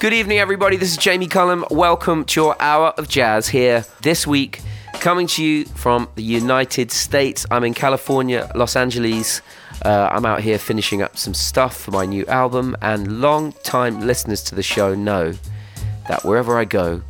Good 0.00 0.14
evening, 0.14 0.38
everybody. 0.38 0.78
This 0.78 0.92
is 0.92 0.96
Jamie 0.96 1.26
Cullum. 1.26 1.66
Welcome 1.70 2.24
to 2.24 2.40
your 2.40 2.56
hour 2.58 2.94
of 2.96 3.06
jazz 3.06 3.50
here 3.50 3.84
this 4.00 4.26
week, 4.26 4.62
coming 4.94 5.26
to 5.26 5.44
you 5.44 5.66
from 5.66 6.08
the 6.14 6.22
United 6.22 6.90
States. 6.90 7.44
I'm 7.50 7.64
in 7.64 7.74
California, 7.74 8.50
Los 8.54 8.76
Angeles. 8.76 9.42
Uh, 9.84 10.08
I'm 10.10 10.24
out 10.24 10.40
here 10.40 10.56
finishing 10.56 11.02
up 11.02 11.18
some 11.18 11.34
stuff 11.34 11.76
for 11.76 11.90
my 11.90 12.06
new 12.06 12.24
album, 12.28 12.78
and 12.80 13.20
long 13.20 13.52
time 13.62 14.00
listeners 14.00 14.42
to 14.44 14.54
the 14.54 14.62
show 14.62 14.94
know 14.94 15.34
that 16.08 16.24
wherever 16.24 16.56
I 16.56 16.64
go, 16.64 17.02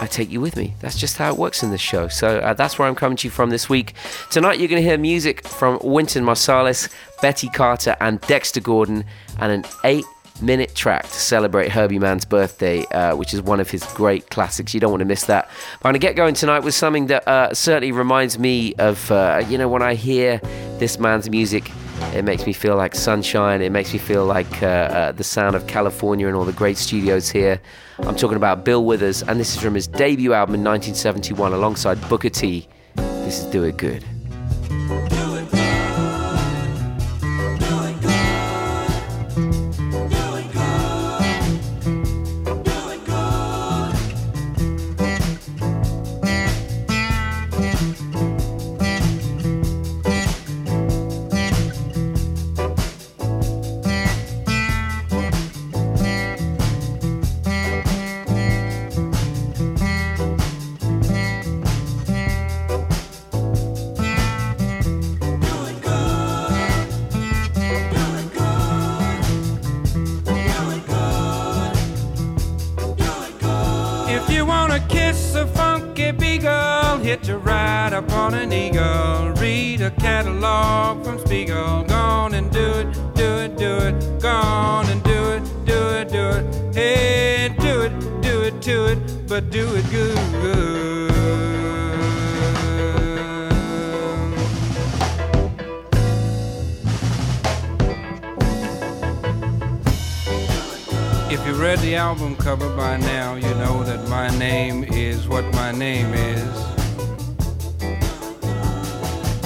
I 0.00 0.08
take 0.08 0.28
you 0.28 0.40
with 0.40 0.56
me. 0.56 0.74
That's 0.80 0.98
just 0.98 1.16
how 1.16 1.30
it 1.30 1.38
works 1.38 1.62
in 1.62 1.70
this 1.70 1.80
show. 1.80 2.08
So 2.08 2.38
uh, 2.40 2.52
that's 2.54 2.80
where 2.80 2.88
I'm 2.88 2.96
coming 2.96 3.16
to 3.18 3.28
you 3.28 3.30
from 3.30 3.50
this 3.50 3.68
week. 3.68 3.94
Tonight, 4.32 4.58
you're 4.58 4.66
going 4.66 4.82
to 4.82 4.88
hear 4.88 4.98
music 4.98 5.46
from 5.46 5.78
Wynton 5.84 6.24
Marsalis, 6.24 6.92
Betty 7.22 7.48
Carter, 7.48 7.94
and 8.00 8.20
Dexter 8.22 8.60
Gordon, 8.60 9.04
and 9.38 9.52
an 9.52 9.64
eight 9.84 10.04
minute 10.40 10.74
track 10.74 11.04
to 11.04 11.12
celebrate 11.12 11.70
Herbie 11.70 11.98
Mann's 11.98 12.24
birthday, 12.24 12.84
uh, 12.86 13.16
which 13.16 13.32
is 13.32 13.40
one 13.42 13.60
of 13.60 13.70
his 13.70 13.84
great 13.94 14.30
classics. 14.30 14.74
You 14.74 14.80
don't 14.80 14.90
want 14.90 15.00
to 15.00 15.06
miss 15.06 15.26
that. 15.26 15.48
But 15.80 15.88
I'm 15.88 15.92
going 15.92 16.00
to 16.00 16.06
get 16.06 16.16
going 16.16 16.34
tonight 16.34 16.60
with 16.60 16.74
something 16.74 17.06
that 17.06 17.26
uh, 17.28 17.54
certainly 17.54 17.92
reminds 17.92 18.38
me 18.38 18.74
of, 18.74 19.10
uh, 19.10 19.42
you 19.48 19.58
know, 19.58 19.68
when 19.68 19.82
I 19.82 19.94
hear 19.94 20.40
this 20.78 20.98
man's 20.98 21.30
music. 21.30 21.70
It 22.12 22.24
makes 22.24 22.44
me 22.44 22.52
feel 22.52 22.76
like 22.76 22.94
sunshine. 22.94 23.62
It 23.62 23.70
makes 23.70 23.92
me 23.92 23.98
feel 23.98 24.26
like 24.26 24.62
uh, 24.62 24.66
uh, 24.66 25.12
the 25.12 25.24
sound 25.24 25.56
of 25.56 25.66
California 25.66 26.26
and 26.26 26.36
all 26.36 26.44
the 26.44 26.52
great 26.52 26.76
studios 26.76 27.30
here. 27.30 27.60
I'm 28.00 28.16
talking 28.16 28.36
about 28.36 28.64
Bill 28.64 28.84
Withers, 28.84 29.22
and 29.22 29.38
this 29.38 29.54
is 29.54 29.62
from 29.62 29.74
his 29.74 29.86
debut 29.86 30.32
album 30.32 30.56
in 30.56 30.64
1971 30.64 31.52
alongside 31.52 32.00
Booker 32.08 32.30
T. 32.30 32.68
This 32.96 33.38
is 33.38 33.44
Do 33.46 33.62
It 33.62 33.76
Good. 33.76 34.13
It, 82.84 83.14
do 83.14 83.36
it, 83.38 83.56
do 83.56 83.78
it. 83.78 84.20
Gone 84.20 84.86
and 84.90 85.02
do 85.02 85.32
it, 85.32 85.42
do 85.64 85.88
it, 85.88 86.08
do 86.10 86.28
it. 86.28 86.74
Hey, 86.74 87.54
do 87.58 87.80
it, 87.80 87.92
do 88.20 88.42
it, 88.42 88.60
do 88.60 88.84
it, 88.86 88.98
but 89.26 89.50
do 89.50 89.66
it 89.74 89.90
good. 89.90 90.18
If 101.30 101.46
you 101.46 101.54
read 101.54 101.78
the 101.78 101.96
album 101.96 102.36
cover 102.36 102.68
by 102.76 102.98
now, 102.98 103.34
you 103.34 103.54
know 103.54 103.82
that 103.84 104.08
my 104.08 104.28
name 104.38 104.84
is 104.84 105.26
what 105.26 105.44
my 105.54 105.72
name 105.72 106.12
is 106.12 106.74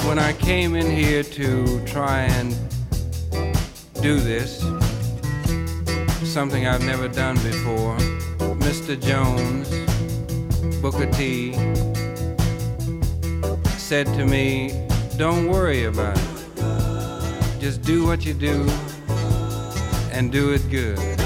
when 0.09 0.17
I 0.17 0.33
came 0.33 0.75
in 0.75 0.89
here 0.89 1.21
to 1.21 1.85
try 1.85 2.21
and 2.21 2.68
do 4.01 4.19
this, 4.19 4.59
something 6.23 6.67
I've 6.67 6.83
never 6.83 7.09
done 7.09 7.35
before, 7.35 7.97
Mr. 8.59 8.99
Jones, 8.99 9.69
Booker 10.81 11.05
T, 11.11 11.53
said 13.77 14.05
to 14.07 14.25
me, 14.25 14.87
Don't 15.17 15.49
worry 15.49 15.83
about 15.83 16.17
it. 16.17 17.59
Just 17.59 17.81
do 17.81 18.05
what 18.05 18.25
you 18.25 18.33
do 18.33 18.69
and 20.13 20.31
do 20.31 20.53
it 20.53 20.69
good. 20.69 21.18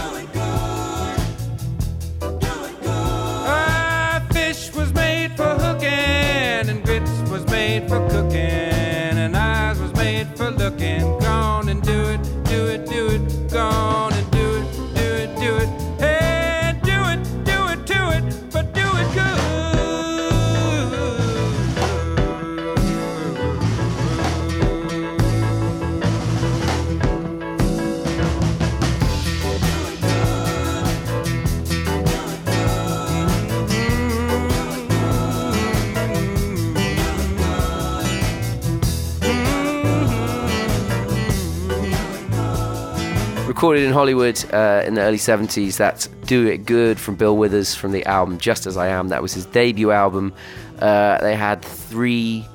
Hollywood 43.93 44.43
uh, 44.53 44.83
in 44.85 44.95
the 44.95 45.01
early 45.01 45.17
70s. 45.17 45.77
That's 45.77 46.07
Do 46.25 46.47
It 46.47 46.65
Good 46.65 46.99
from 46.99 47.15
Bill 47.15 47.37
Withers 47.37 47.75
from 47.75 47.91
the 47.91 48.05
album 48.05 48.37
Just 48.37 48.65
As 48.65 48.75
I 48.75 48.87
Am. 48.87 49.09
That 49.09 49.21
was 49.21 49.33
his 49.33 49.45
debut 49.45 49.91
album. 49.91 50.33
Uh, 50.79 51.19
they 51.19 51.35
had 51.35 51.61
three, 51.61 52.45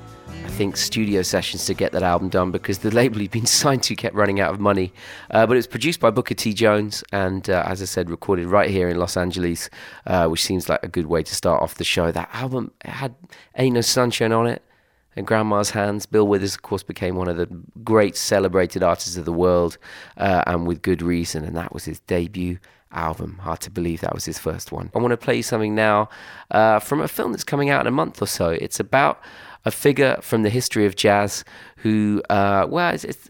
I 0.44 0.48
think, 0.48 0.76
studio 0.76 1.22
sessions 1.22 1.64
to 1.66 1.74
get 1.74 1.92
that 1.92 2.02
album 2.02 2.28
done 2.28 2.50
because 2.50 2.78
the 2.78 2.90
label 2.94 3.20
he'd 3.20 3.30
been 3.30 3.46
signed 3.46 3.82
to 3.84 3.96
kept 3.96 4.14
running 4.14 4.40
out 4.40 4.52
of 4.52 4.60
money. 4.60 4.92
Uh, 5.30 5.46
but 5.46 5.54
it 5.54 5.58
was 5.58 5.66
produced 5.66 6.00
by 6.00 6.10
Booker 6.10 6.34
T. 6.34 6.52
Jones 6.52 7.02
and, 7.12 7.48
uh, 7.48 7.62
as 7.66 7.80
I 7.80 7.86
said, 7.86 8.10
recorded 8.10 8.46
right 8.46 8.68
here 8.68 8.88
in 8.88 8.98
Los 8.98 9.16
Angeles, 9.16 9.70
uh, 10.06 10.26
which 10.28 10.42
seems 10.44 10.68
like 10.68 10.80
a 10.82 10.88
good 10.88 11.06
way 11.06 11.22
to 11.22 11.34
start 11.34 11.62
off 11.62 11.76
the 11.76 11.84
show. 11.84 12.12
That 12.12 12.28
album 12.34 12.72
had 12.84 13.14
Ain't 13.56 13.74
No 13.74 13.80
Sunshine 13.80 14.32
on 14.32 14.46
it 14.46 14.62
and 15.18 15.26
Grandma's 15.26 15.70
Hands. 15.70 16.04
Bill 16.06 16.26
Withers, 16.26 16.54
of 16.54 16.62
course, 16.62 16.82
became 16.82 17.16
one 17.16 17.28
of 17.28 17.36
the 17.36 17.46
great 17.84 18.16
celebrated 18.16 18.82
artists 18.82 19.16
of 19.16 19.24
the 19.24 19.32
world, 19.32 19.76
uh, 20.16 20.42
and 20.46 20.66
with 20.66 20.80
good 20.80 21.02
reason. 21.02 21.44
And 21.44 21.56
that 21.56 21.74
was 21.74 21.84
his 21.84 22.00
debut 22.00 22.58
album. 22.92 23.38
Hard 23.42 23.60
to 23.60 23.70
believe 23.70 24.00
that 24.00 24.14
was 24.14 24.24
his 24.24 24.38
first 24.38 24.72
one. 24.72 24.90
I 24.94 24.98
want 24.98 25.10
to 25.10 25.16
play 25.16 25.36
you 25.36 25.42
something 25.42 25.74
now 25.74 26.08
uh, 26.50 26.78
from 26.78 27.00
a 27.00 27.08
film 27.08 27.32
that's 27.32 27.44
coming 27.44 27.68
out 27.68 27.82
in 27.82 27.86
a 27.86 27.90
month 27.92 28.22
or 28.22 28.26
so. 28.26 28.50
It's 28.50 28.80
about 28.80 29.20
a 29.64 29.70
figure 29.70 30.18
from 30.22 30.44
the 30.44 30.50
history 30.50 30.86
of 30.86 30.96
jazz 30.96 31.44
who, 31.76 32.22
uh, 32.30 32.66
well, 32.68 32.94
it's, 32.94 33.04
it's, 33.04 33.28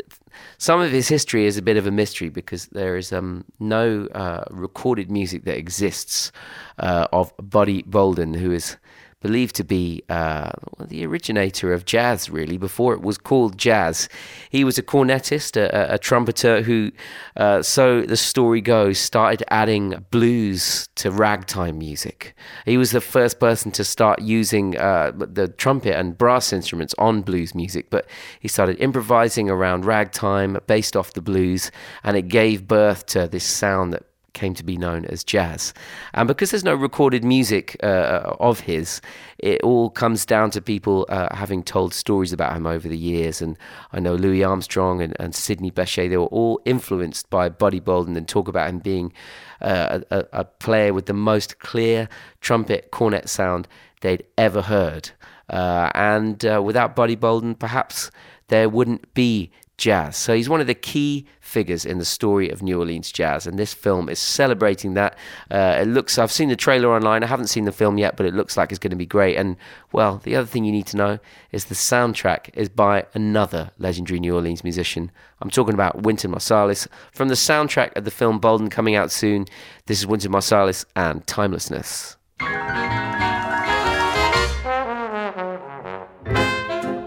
some 0.58 0.80
of 0.80 0.92
his 0.92 1.08
history 1.08 1.46
is 1.46 1.56
a 1.56 1.62
bit 1.62 1.76
of 1.76 1.86
a 1.86 1.90
mystery 1.90 2.28
because 2.28 2.66
there 2.66 2.96
is 2.96 3.12
um, 3.12 3.44
no 3.58 4.06
uh, 4.14 4.44
recorded 4.50 5.10
music 5.10 5.44
that 5.44 5.56
exists 5.56 6.30
uh, 6.78 7.08
of 7.12 7.32
Buddy 7.42 7.82
Bolden, 7.82 8.34
who 8.34 8.52
is 8.52 8.76
believed 9.20 9.56
to 9.56 9.64
be 9.64 10.02
uh, 10.08 10.50
the 10.86 11.04
originator 11.04 11.72
of 11.72 11.84
jazz, 11.84 12.30
really, 12.30 12.56
before 12.56 12.94
it 12.94 13.02
was 13.02 13.18
called 13.18 13.58
jazz. 13.58 14.08
He 14.50 14.62
was 14.62 14.78
a 14.78 14.82
cornetist, 14.82 15.56
a, 15.56 15.94
a 15.94 15.98
trumpeter 15.98 16.62
who, 16.62 16.92
uh, 17.36 17.62
so 17.62 18.02
the 18.02 18.16
story 18.16 18.60
goes, 18.60 18.98
started 18.98 19.42
adding 19.48 20.04
blues 20.10 20.88
to 20.96 21.10
ragtime 21.10 21.78
music. 21.78 22.36
He 22.64 22.78
was 22.78 22.92
the 22.92 23.00
first 23.00 23.40
person 23.40 23.72
to 23.72 23.84
start 23.84 24.22
using 24.22 24.78
uh, 24.78 25.12
the 25.14 25.48
trumpet 25.48 25.96
and 25.96 26.16
brass 26.16 26.52
instruments 26.52 26.94
on 26.98 27.22
blues 27.22 27.54
music, 27.54 27.90
but 27.90 28.08
he 28.38 28.46
started 28.48 28.78
improvising 28.78 29.50
around 29.50 29.84
ragtime 29.84 30.58
based 30.66 30.96
off 30.96 31.12
the 31.14 31.22
blues, 31.22 31.72
and 32.04 32.16
it 32.16 32.28
gave 32.28 32.68
birth 32.68 33.06
to 33.06 33.26
this 33.26 33.44
sound 33.44 33.92
that 33.92 34.04
came 34.38 34.54
to 34.54 34.64
be 34.64 34.76
known 34.76 35.04
as 35.06 35.24
jazz. 35.24 35.74
And 36.14 36.28
because 36.28 36.52
there's 36.52 36.64
no 36.64 36.74
recorded 36.74 37.24
music 37.24 37.76
uh, 37.82 38.36
of 38.38 38.60
his, 38.60 39.00
it 39.38 39.60
all 39.62 39.90
comes 39.90 40.24
down 40.24 40.50
to 40.52 40.60
people 40.60 41.06
uh, 41.08 41.34
having 41.34 41.62
told 41.64 41.92
stories 41.92 42.32
about 42.32 42.56
him 42.56 42.66
over 42.66 42.88
the 42.88 42.96
years. 42.96 43.42
And 43.42 43.58
I 43.92 43.98
know 43.98 44.14
Louis 44.14 44.44
Armstrong 44.44 45.02
and, 45.02 45.16
and 45.18 45.34
Sidney 45.34 45.70
Bechet, 45.70 46.10
they 46.10 46.16
were 46.16 46.26
all 46.26 46.60
influenced 46.64 47.28
by 47.30 47.48
Buddy 47.48 47.80
Bolden 47.80 48.16
and 48.16 48.28
talk 48.28 48.46
about 48.46 48.68
him 48.68 48.78
being 48.78 49.12
uh, 49.60 50.00
a, 50.10 50.24
a, 50.32 50.44
player 50.44 50.94
with 50.94 51.06
the 51.06 51.12
most 51.12 51.58
clear 51.58 52.08
trumpet 52.40 52.92
cornet 52.92 53.28
sound 53.28 53.66
they'd 54.02 54.24
ever 54.36 54.62
heard. 54.62 55.10
Uh, 55.50 55.90
and 55.94 56.44
uh, 56.44 56.62
without 56.64 56.94
Buddy 56.94 57.16
Bolden, 57.16 57.56
perhaps 57.56 58.12
there 58.48 58.68
wouldn't 58.68 59.12
be 59.14 59.50
jazz. 59.78 60.16
So 60.16 60.34
he's 60.34 60.48
one 60.48 60.60
of 60.60 60.66
the 60.66 60.74
key 60.74 61.26
figures 61.40 61.86
in 61.86 61.98
the 61.98 62.04
story 62.04 62.50
of 62.50 62.62
New 62.62 62.78
Orleans 62.78 63.10
jazz, 63.10 63.46
and 63.46 63.58
this 63.58 63.72
film 63.72 64.08
is 64.08 64.18
celebrating 64.18 64.94
that. 64.94 65.16
Uh, 65.50 65.78
it 65.80 65.88
looks, 65.88 66.18
I've 66.18 66.30
seen 66.30 66.50
the 66.50 66.56
trailer 66.56 66.90
online, 66.90 67.24
I 67.24 67.26
haven't 67.26 67.46
seen 67.46 67.64
the 67.64 67.72
film 67.72 67.96
yet, 67.96 68.16
but 68.16 68.26
it 68.26 68.34
looks 68.34 68.56
like 68.56 68.70
it's 68.70 68.78
going 68.78 68.90
to 68.90 68.96
be 68.96 69.06
great. 69.06 69.36
And 69.36 69.56
well, 69.92 70.18
the 70.18 70.36
other 70.36 70.46
thing 70.46 70.64
you 70.64 70.72
need 70.72 70.86
to 70.88 70.96
know 70.96 71.18
is 71.50 71.64
the 71.66 71.74
soundtrack 71.74 72.50
is 72.52 72.68
by 72.68 73.06
another 73.14 73.70
legendary 73.78 74.20
New 74.20 74.34
Orleans 74.34 74.62
musician. 74.62 75.10
I'm 75.40 75.50
talking 75.50 75.74
about 75.74 76.02
Wynton 76.02 76.32
Marsalis. 76.32 76.86
From 77.12 77.28
the 77.28 77.34
soundtrack 77.34 77.96
of 77.96 78.04
the 78.04 78.10
film 78.10 78.40
Bolden 78.40 78.68
coming 78.68 78.94
out 78.96 79.10
soon, 79.10 79.46
this 79.86 80.00
is 80.00 80.06
Wynton 80.06 80.32
Marsalis 80.32 80.84
and 80.94 81.26
Timelessness. 81.26 82.16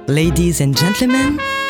Ladies 0.07 0.59
and 0.59 0.75
gentlemen, 0.75 1.39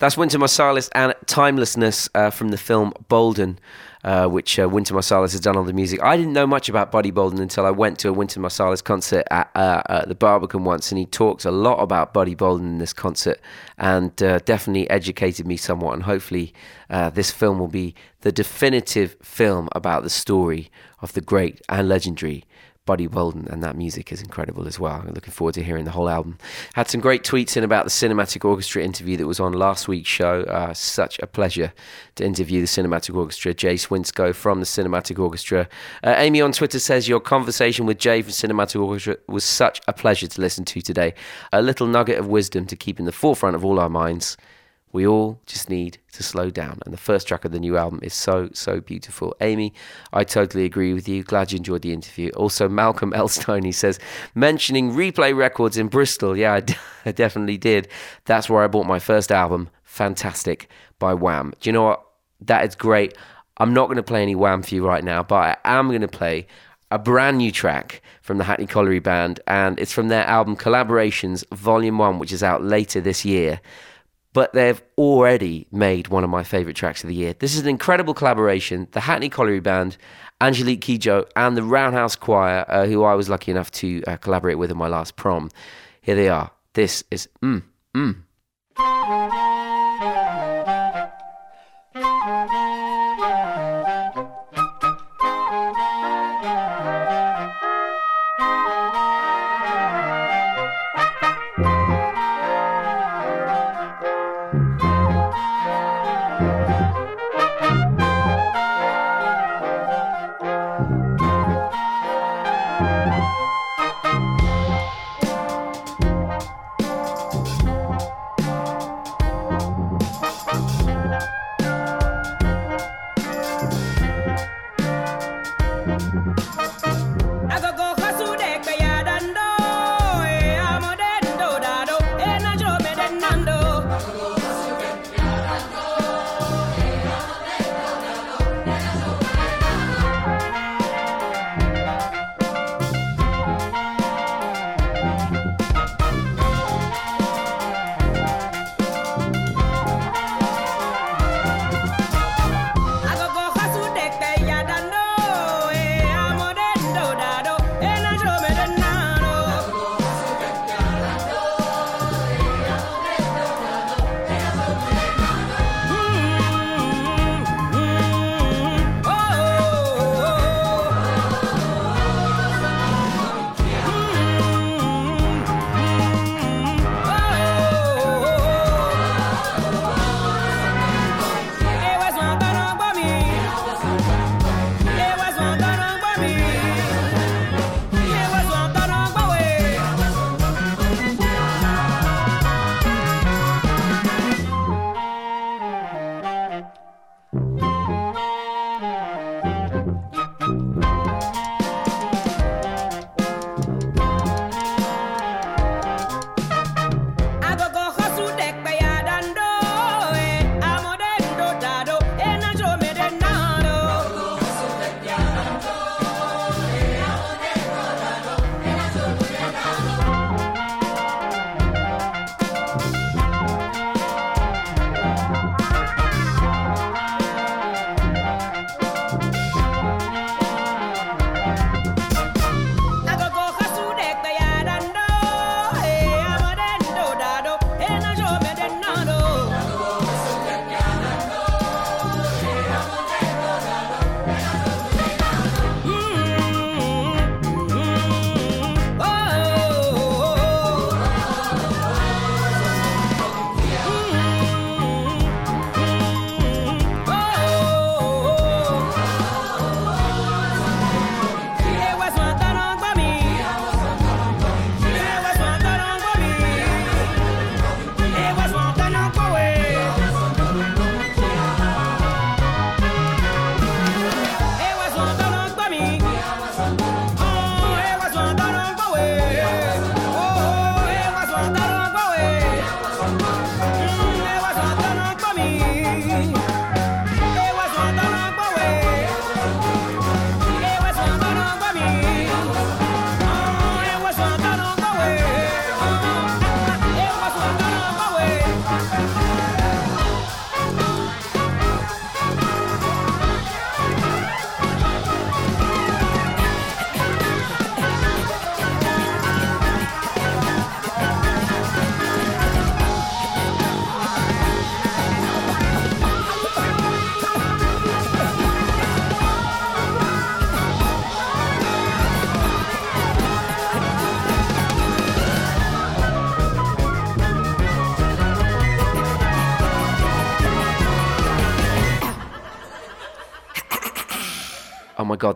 That's 0.00 0.16
Wynton 0.16 0.40
Marsalis 0.40 0.88
and 0.94 1.12
Timelessness 1.26 2.08
uh, 2.14 2.30
from 2.30 2.48
the 2.48 2.56
film 2.56 2.94
Bolden, 3.08 3.58
uh, 4.02 4.28
which 4.28 4.58
uh, 4.58 4.66
Wynton 4.66 4.96
Marsalis 4.96 5.32
has 5.32 5.40
done 5.40 5.58
all 5.58 5.62
the 5.62 5.74
music. 5.74 6.02
I 6.02 6.16
didn't 6.16 6.32
know 6.32 6.46
much 6.46 6.70
about 6.70 6.90
Buddy 6.90 7.10
Bolden 7.10 7.38
until 7.38 7.66
I 7.66 7.70
went 7.70 7.98
to 7.98 8.08
a 8.08 8.12
Wynton 8.14 8.42
Marsalis 8.42 8.82
concert 8.82 9.26
at, 9.30 9.50
uh, 9.54 9.82
at, 9.90 10.08
the 10.08 10.14
Barbican 10.14 10.64
once, 10.64 10.90
and 10.90 10.98
he 10.98 11.04
talks 11.04 11.44
a 11.44 11.50
lot 11.50 11.82
about 11.82 12.14
Buddy 12.14 12.34
Bolden 12.34 12.66
in 12.66 12.78
this 12.78 12.94
concert 12.94 13.42
and 13.76 14.22
uh, 14.22 14.38
definitely 14.38 14.88
educated 14.88 15.46
me 15.46 15.58
somewhat. 15.58 15.92
And 15.92 16.04
hopefully, 16.04 16.54
uh, 16.88 17.10
this 17.10 17.30
film 17.30 17.58
will 17.58 17.68
be 17.68 17.94
the 18.22 18.32
definitive 18.32 19.16
film 19.22 19.68
about 19.72 20.02
the 20.02 20.08
story 20.08 20.70
of 21.02 21.12
the 21.12 21.20
great 21.20 21.60
and 21.68 21.90
legendary 21.90 22.44
Buddy 22.86 23.06
Bolden, 23.06 23.46
and 23.50 23.62
that 23.62 23.76
music 23.76 24.10
is 24.10 24.22
incredible 24.22 24.66
as 24.66 24.80
well. 24.80 25.02
I'm 25.06 25.12
looking 25.12 25.32
forward 25.32 25.54
to 25.54 25.62
hearing 25.62 25.84
the 25.84 25.90
whole 25.90 26.08
album. 26.08 26.38
Had 26.74 26.88
some 26.88 27.00
great 27.00 27.22
tweets 27.22 27.56
in 27.56 27.62
about 27.62 27.84
the 27.84 27.90
Cinematic 27.90 28.44
Orchestra 28.44 28.82
interview 28.82 29.16
that 29.18 29.26
was 29.26 29.38
on 29.38 29.52
last 29.52 29.86
week's 29.86 30.08
show. 30.08 30.42
Uh, 30.42 30.72
such 30.72 31.18
a 31.20 31.26
pleasure 31.26 31.72
to 32.16 32.24
interview 32.24 32.60
the 32.60 32.66
Cinematic 32.66 33.14
Orchestra. 33.14 33.54
Jay 33.54 33.74
Swinscoe 33.74 34.34
from 34.34 34.60
the 34.60 34.66
Cinematic 34.66 35.18
Orchestra. 35.18 35.68
Uh, 36.02 36.14
Amy 36.16 36.40
on 36.40 36.52
Twitter 36.52 36.78
says, 36.78 37.06
Your 37.06 37.20
conversation 37.20 37.86
with 37.86 37.98
Jay 37.98 38.22
from 38.22 38.32
Cinematic 38.32 38.82
Orchestra 38.82 39.18
was 39.28 39.44
such 39.44 39.80
a 39.86 39.92
pleasure 39.92 40.26
to 40.26 40.40
listen 40.40 40.64
to 40.64 40.80
today. 40.80 41.14
A 41.52 41.62
little 41.62 41.86
nugget 41.86 42.18
of 42.18 42.28
wisdom 42.28 42.66
to 42.66 42.76
keep 42.76 42.98
in 42.98 43.04
the 43.04 43.12
forefront 43.12 43.54
of 43.54 43.64
all 43.64 43.78
our 43.78 43.90
minds. 43.90 44.36
We 44.92 45.06
all 45.06 45.40
just 45.46 45.70
need 45.70 45.98
to 46.12 46.22
slow 46.22 46.50
down. 46.50 46.80
And 46.84 46.92
the 46.92 46.98
first 46.98 47.28
track 47.28 47.44
of 47.44 47.52
the 47.52 47.60
new 47.60 47.76
album 47.76 48.00
is 48.02 48.12
so, 48.12 48.50
so 48.52 48.80
beautiful. 48.80 49.36
Amy, 49.40 49.72
I 50.12 50.24
totally 50.24 50.64
agree 50.64 50.92
with 50.92 51.08
you. 51.08 51.22
Glad 51.22 51.52
you 51.52 51.58
enjoyed 51.58 51.82
the 51.82 51.92
interview. 51.92 52.30
Also, 52.30 52.68
Malcolm 52.68 53.12
Elstone, 53.14 53.64
he 53.64 53.72
says, 53.72 54.00
mentioning 54.34 54.92
Replay 54.92 55.36
Records 55.36 55.76
in 55.76 55.88
Bristol. 55.88 56.36
Yeah, 56.36 56.54
I, 56.54 56.60
d- 56.60 56.74
I 57.04 57.12
definitely 57.12 57.58
did. 57.58 57.88
That's 58.24 58.50
where 58.50 58.62
I 58.62 58.66
bought 58.66 58.86
my 58.86 58.98
first 58.98 59.30
album, 59.30 59.68
Fantastic 59.84 60.68
by 60.98 61.14
Wham. 61.14 61.52
Do 61.60 61.68
you 61.68 61.72
know 61.72 61.84
what? 61.84 62.04
That 62.40 62.64
is 62.64 62.74
great. 62.74 63.16
I'm 63.58 63.74
not 63.74 63.86
going 63.86 63.96
to 63.96 64.02
play 64.02 64.22
any 64.22 64.34
Wham 64.34 64.62
for 64.62 64.74
you 64.74 64.84
right 64.86 65.04
now, 65.04 65.22
but 65.22 65.60
I 65.64 65.78
am 65.78 65.88
going 65.88 66.00
to 66.00 66.08
play 66.08 66.46
a 66.90 66.98
brand 66.98 67.38
new 67.38 67.52
track 67.52 68.02
from 68.22 68.38
the 68.38 68.44
Hackney 68.44 68.66
Colliery 68.66 68.98
Band, 68.98 69.38
and 69.46 69.78
it's 69.78 69.92
from 69.92 70.08
their 70.08 70.24
album 70.24 70.56
Collaborations 70.56 71.44
Volume 71.54 71.98
1, 71.98 72.18
which 72.18 72.32
is 72.32 72.42
out 72.42 72.64
later 72.64 73.00
this 73.00 73.24
year 73.24 73.60
but 74.32 74.52
they've 74.52 74.80
already 74.96 75.66
made 75.72 76.08
one 76.08 76.24
of 76.24 76.30
my 76.30 76.42
favourite 76.42 76.76
tracks 76.76 77.02
of 77.02 77.08
the 77.08 77.14
year. 77.14 77.34
This 77.38 77.54
is 77.54 77.60
an 77.62 77.68
incredible 77.68 78.14
collaboration. 78.14 78.88
The 78.92 79.00
Hackney 79.00 79.28
Colliery 79.28 79.60
Band, 79.60 79.96
Angelique 80.40 80.80
Kidjo, 80.80 81.28
and 81.36 81.56
the 81.56 81.62
Roundhouse 81.62 82.16
Choir, 82.16 82.64
uh, 82.68 82.86
who 82.86 83.02
I 83.04 83.14
was 83.14 83.28
lucky 83.28 83.50
enough 83.50 83.70
to 83.72 84.02
uh, 84.06 84.16
collaborate 84.16 84.58
with 84.58 84.70
in 84.70 84.76
my 84.76 84.88
last 84.88 85.16
prom. 85.16 85.50
Here 86.00 86.14
they 86.14 86.28
are. 86.28 86.50
This 86.74 87.02
is 87.10 87.28
mm, 87.42 87.62
mm. 87.96 89.39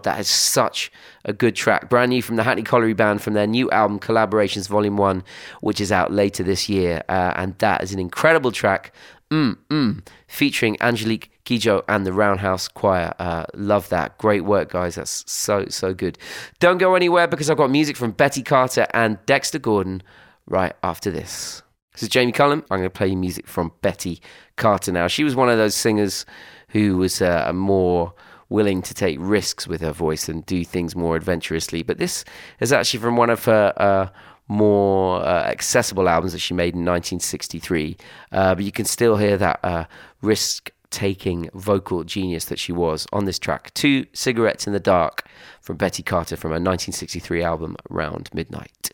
That 0.05 0.21
is 0.21 0.29
such 0.29 0.91
a 1.25 1.33
good 1.33 1.57
track. 1.57 1.91
Brand 1.91 2.11
new 2.11 2.23
from 2.23 2.37
the 2.37 2.43
Hackney 2.43 2.63
Colliery 2.63 2.95
Band 2.95 3.21
from 3.21 3.35
their 3.35 3.47
new 3.47 3.71
album, 3.71 3.99
Collaborations 3.99 4.69
Volume 4.69 4.97
1, 4.97 5.25
which 5.61 5.81
is 5.81 5.91
out 5.91 6.13
later 6.13 6.43
this 6.43 6.69
year. 6.69 7.03
Uh, 7.09 7.33
and 7.37 7.59
that 7.59 7.83
is 7.83 7.93
an 7.93 7.99
incredible 7.99 8.53
track. 8.53 8.93
Mm, 9.31 9.57
mm, 9.69 10.07
featuring 10.29 10.77
Angelique 10.81 11.31
Kidjo 11.45 11.83
and 11.89 12.07
the 12.07 12.13
Roundhouse 12.13 12.69
Choir. 12.69 13.13
Uh, 13.19 13.45
love 13.55 13.89
that. 13.89 14.17
Great 14.19 14.45
work, 14.45 14.71
guys. 14.71 14.95
That's 14.95 15.31
so, 15.31 15.67
so 15.69 15.93
good. 15.93 16.19
Don't 16.61 16.79
go 16.79 16.95
anywhere 16.95 17.27
because 17.27 17.51
I've 17.51 17.57
got 17.57 17.71
music 17.71 17.97
from 17.97 18.13
Betty 18.13 18.43
Carter 18.43 18.87
and 18.95 19.19
Dexter 19.27 19.59
Gordon 19.59 20.03
right 20.47 20.75
after 20.83 21.11
this. 21.11 21.63
This 21.93 22.05
is 22.05 22.09
Jamie 22.09 22.33
Cullum. 22.33 22.65
I'm 22.71 22.79
going 22.79 22.83
to 22.83 22.91
play 22.91 23.09
you 23.09 23.17
music 23.17 23.47
from 23.47 23.73
Betty 23.81 24.21
Carter 24.57 24.93
now. 24.93 25.07
She 25.07 25.25
was 25.25 25.35
one 25.35 25.49
of 25.49 25.59
those 25.59 25.75
singers 25.75 26.27
who 26.69 26.97
was 26.97 27.23
uh, 27.23 27.53
more 27.55 28.13
willing 28.55 28.81
to 28.83 28.95
take 28.95 29.19
risks 29.21 29.67
with 29.67 29.81
her 29.81 29.91
voice 29.91 30.29
and 30.29 30.47
do 30.47 30.65
things 30.65 30.95
more 30.95 31.17
adventurously. 31.17 31.83
But 31.83 31.99
this 31.99 32.25
is 32.61 32.73
actually 32.73 33.01
from 33.01 33.17
one 33.17 33.29
of 33.29 33.45
her 33.47 33.75
uh, 33.77 34.09
more 34.47 35.21
uh, 35.21 35.43
accessible 35.45 36.09
albums 36.09 36.33
that 36.33 36.39
she 36.39 36.55
made 36.55 36.75
in 36.75 36.85
1963. 36.85 37.97
Uh, 38.31 38.55
but 38.55 38.65
you 38.65 38.71
can 38.71 38.85
still 38.85 39.17
hear 39.17 39.37
that 39.37 39.59
uh, 39.65 39.85
risk 40.23 40.71
taking 40.91 41.51
vocal 41.55 42.05
genius 42.05 42.45
that 42.45 42.59
she 42.61 42.71
was 42.71 43.07
on 43.13 43.25
this 43.25 43.41
track. 43.41 43.75
Two 43.75 44.07
Cigarettes 44.13 44.69
in 44.69 44.73
the 44.73 44.79
Dark 44.79 45.27
from 45.61 45.77
Betty 45.77 46.05
Carter 46.05 46.37
from 46.37 46.51
her 46.51 46.61
1963 46.61 47.43
album, 47.43 47.77
Round 47.91 48.31
Midnight. 48.33 48.93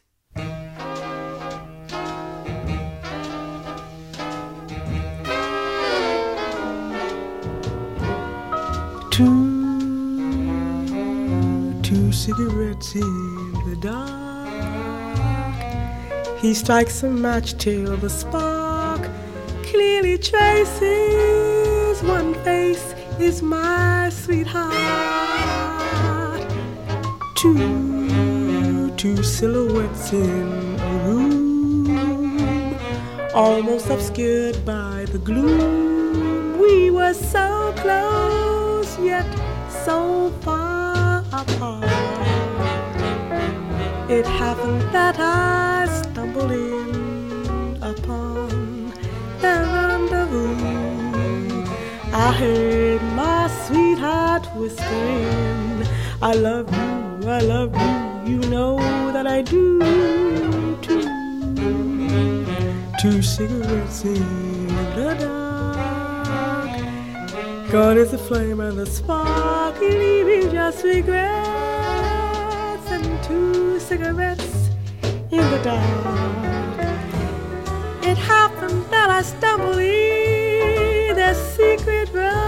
Two, 9.10 9.49
two 12.10 12.16
cigarettes 12.16 12.94
in 12.96 13.52
the 13.68 13.76
dark. 13.76 14.48
He 16.40 16.54
strikes 16.54 17.04
a 17.04 17.08
match 17.08 17.56
till 17.56 17.96
the 17.96 18.10
spark 18.10 19.08
clearly 19.62 20.18
traces 20.18 20.82
one 22.02 22.34
face 22.42 22.94
is 23.20 23.42
my 23.42 24.08
sweetheart. 24.10 24.72
Two, 27.36 28.90
two 28.96 29.22
silhouettes 29.22 30.12
in 30.12 30.80
a 30.80 30.92
room, 31.06 32.76
almost 33.34 33.88
obscured 33.88 34.64
by 34.64 35.06
the 35.12 35.18
gloom. 35.18 36.58
We 36.58 36.90
were 36.90 37.14
so 37.14 37.72
close, 37.76 38.98
yet 38.98 39.26
so 39.84 40.32
far 40.40 40.69
apart. 41.40 41.84
It 44.10 44.26
happened 44.26 44.82
that 44.92 45.16
I 45.18 45.86
stumbled 46.02 46.50
in 46.50 47.78
upon 47.82 48.92
the 49.42 49.54
rendezvous. 49.74 50.56
I 52.12 52.32
heard 52.32 53.02
my 53.14 53.48
sweetheart 53.64 54.44
whispering, 54.56 55.86
I 56.20 56.32
love 56.34 56.68
you, 56.78 57.28
I 57.28 57.40
love 57.40 57.72
you, 58.26 58.32
you 58.32 58.40
know 58.50 58.76
that 59.12 59.26
I 59.26 59.42
do 59.42 60.76
too. 60.82 61.08
Two 63.00 63.22
cigarettes 63.22 64.04
in 64.04 64.66
the 64.96 65.14
dark. 65.18 65.39
God 67.70 67.96
is 67.98 68.10
the 68.10 68.18
flame 68.18 68.58
and 68.58 68.76
the 68.76 68.84
spark, 68.84 69.80
leaving 69.80 70.50
just 70.50 70.82
regrets 70.82 71.30
and 72.90 73.22
two 73.22 73.78
cigarettes 73.78 74.70
in 75.30 75.38
the 75.52 75.60
dark. 75.62 76.80
It 78.02 78.18
happened 78.18 78.84
that 78.90 79.08
I 79.08 79.22
stumbled 79.22 79.78
in 79.78 81.14
the 81.14 81.32
secret 81.32 82.12
rendezvous. 82.12 82.42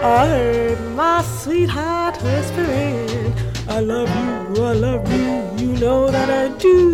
I 0.00 0.26
heard 0.28 0.80
my 0.94 1.22
sweetheart 1.22 2.22
whispering, 2.22 3.34
I 3.68 3.80
love 3.80 4.08
you, 4.08 4.62
I 4.62 4.72
love 4.74 5.12
you, 5.12 5.42
you 5.58 5.72
know 5.80 6.08
that 6.08 6.30
I 6.30 6.56
do 6.58 6.89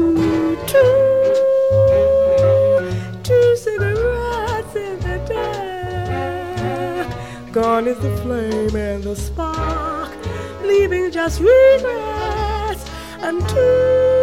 Is 7.87 7.97
the 8.01 8.17
flame 8.17 8.75
and 8.75 9.05
the 9.05 9.15
spark, 9.15 10.11
leaving 10.65 11.13
just 11.13 11.39
regrets 11.39 12.85
and 13.23 13.49
two 13.49 14.16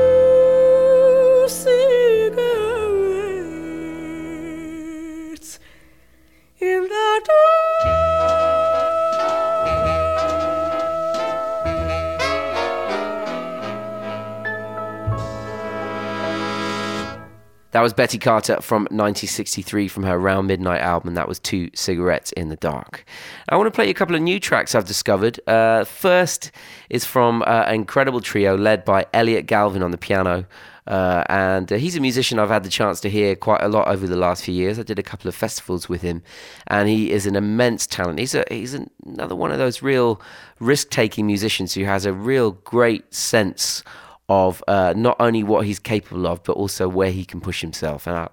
That 17.73 17.81
was 17.81 17.91
Betty 17.91 18.19
Carter 18.19 18.61
from 18.61 18.83
1963 18.83 19.87
from 19.87 20.03
her 20.03 20.19
Round 20.19 20.47
Midnight 20.47 20.81
album, 20.81 21.15
that 21.15 21.27
was 21.27 21.39
Two 21.39 21.71
Cigarettes 21.73 22.31
in 22.33 22.49
the 22.49 22.55
Dark. 22.55 23.03
I 23.49 23.55
want 23.55 23.65
to 23.65 23.71
play 23.71 23.85
you 23.85 23.91
a 23.91 23.95
couple 23.95 24.15
of 24.15 24.21
new 24.21 24.39
tracks 24.39 24.75
I've 24.75 24.85
discovered. 24.85 25.39
Uh, 25.47 25.83
first 25.83 26.51
is 26.91 27.03
from 27.03 27.41
uh, 27.41 27.63
an 27.65 27.73
incredible 27.73 28.21
trio 28.21 28.55
led 28.55 28.85
by 28.85 29.07
Elliot 29.11 29.47
Galvin 29.47 29.81
on 29.81 29.89
the 29.89 29.97
piano. 29.97 30.45
Uh, 30.85 31.23
and 31.29 31.73
uh, 31.73 31.77
he's 31.77 31.95
a 31.95 31.99
musician 31.99 32.37
I've 32.37 32.49
had 32.49 32.63
the 32.63 32.69
chance 32.69 32.99
to 33.01 33.09
hear 33.09 33.35
quite 33.35 33.63
a 33.63 33.69
lot 33.69 33.87
over 33.87 34.05
the 34.05 34.17
last 34.17 34.43
few 34.43 34.53
years. 34.53 34.77
I 34.77 34.83
did 34.83 34.99
a 34.99 35.03
couple 35.03 35.27
of 35.27 35.33
festivals 35.33 35.89
with 35.89 36.03
him, 36.03 36.21
and 36.67 36.87
he 36.87 37.09
is 37.09 37.25
an 37.25 37.35
immense 37.35 37.87
talent. 37.87 38.19
He's 38.19 38.35
a 38.35 38.43
he's 38.51 38.75
another 39.03 39.35
one 39.35 39.51
of 39.51 39.57
those 39.57 39.81
real 39.81 40.21
risk 40.59 40.91
taking 40.91 41.25
musicians 41.25 41.73
who 41.73 41.85
has 41.85 42.05
a 42.05 42.13
real 42.13 42.51
great 42.51 43.11
sense 43.13 43.81
of 44.29 44.63
uh, 44.67 44.93
not 44.95 45.17
only 45.19 45.43
what 45.43 45.65
he's 45.65 45.79
capable 45.79 46.25
of, 46.27 46.43
but 46.43 46.53
also 46.53 46.87
where 46.87 47.11
he 47.11 47.25
can 47.25 47.41
push 47.41 47.61
himself. 47.61 48.07
And 48.07 48.17
I, 48.17 48.29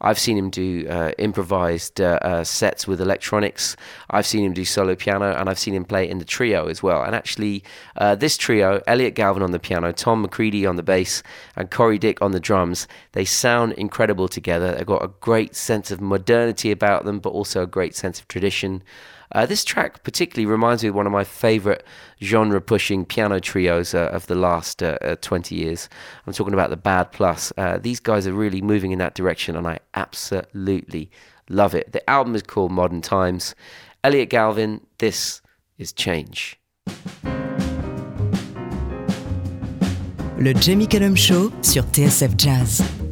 I've 0.00 0.18
seen 0.18 0.36
him 0.36 0.50
do 0.50 0.86
uh, 0.88 1.12
improvised 1.18 2.00
uh, 2.00 2.18
uh, 2.22 2.44
sets 2.44 2.86
with 2.86 3.00
electronics. 3.00 3.76
I've 4.10 4.26
seen 4.26 4.44
him 4.44 4.52
do 4.52 4.64
solo 4.64 4.94
piano, 4.94 5.34
and 5.34 5.48
I've 5.48 5.58
seen 5.58 5.74
him 5.74 5.84
play 5.84 6.08
in 6.08 6.18
the 6.18 6.24
trio 6.24 6.66
as 6.66 6.82
well. 6.82 7.02
And 7.02 7.14
actually, 7.14 7.62
uh, 7.96 8.14
this 8.14 8.36
trio, 8.36 8.82
Elliot 8.86 9.14
Galvin 9.14 9.42
on 9.42 9.52
the 9.52 9.58
piano, 9.58 9.92
Tom 9.92 10.26
McCredie 10.26 10.68
on 10.68 10.76
the 10.76 10.82
bass, 10.82 11.22
and 11.56 11.70
Corrie 11.70 11.98
Dick 11.98 12.20
on 12.22 12.32
the 12.32 12.40
drums, 12.40 12.88
they 13.12 13.24
sound 13.24 13.72
incredible 13.74 14.28
together. 14.28 14.72
They've 14.72 14.86
got 14.86 15.04
a 15.04 15.08
great 15.20 15.54
sense 15.54 15.90
of 15.90 16.00
modernity 16.00 16.70
about 16.70 17.04
them, 17.04 17.18
but 17.18 17.30
also 17.30 17.62
a 17.62 17.66
great 17.66 17.94
sense 17.94 18.18
of 18.18 18.28
tradition. 18.28 18.82
Uh, 19.32 19.46
this 19.46 19.64
track 19.64 20.02
particularly 20.04 20.46
reminds 20.46 20.82
me 20.82 20.88
of 20.88 20.94
one 20.94 21.06
of 21.06 21.12
my 21.12 21.24
favorite 21.24 21.84
genre 22.22 22.60
pushing 22.60 23.04
piano 23.04 23.40
trios 23.40 23.94
uh, 23.94 24.08
of 24.12 24.26
the 24.26 24.34
last 24.34 24.82
uh, 24.82 24.98
uh 25.02 25.16
20 25.16 25.54
years. 25.54 25.88
I'm 26.26 26.32
talking 26.32 26.54
about 26.54 26.70
the 26.70 26.76
Bad 26.76 27.12
Plus. 27.12 27.52
Uh, 27.56 27.78
these 27.78 28.00
guys 28.00 28.26
are 28.26 28.32
really 28.32 28.62
moving 28.62 28.92
in 28.92 28.98
that 28.98 29.14
direction, 29.14 29.56
and 29.56 29.66
I 29.66 29.78
absolutely 29.94 31.10
love 31.48 31.74
it. 31.74 31.92
The 31.92 32.08
album 32.08 32.34
is 32.34 32.42
called 32.42 32.72
Modern 32.72 33.00
Times. 33.00 33.54
Elliot 34.02 34.30
Galvin, 34.30 34.80
this 34.98 35.40
is 35.78 35.92
Change. 35.92 36.58
Le 40.38 40.52
Jamie 40.52 40.86
Cullum 40.86 41.16
Show 41.16 41.52
sur 41.62 41.84
TSF 41.84 42.36
Jazz. 42.36 43.03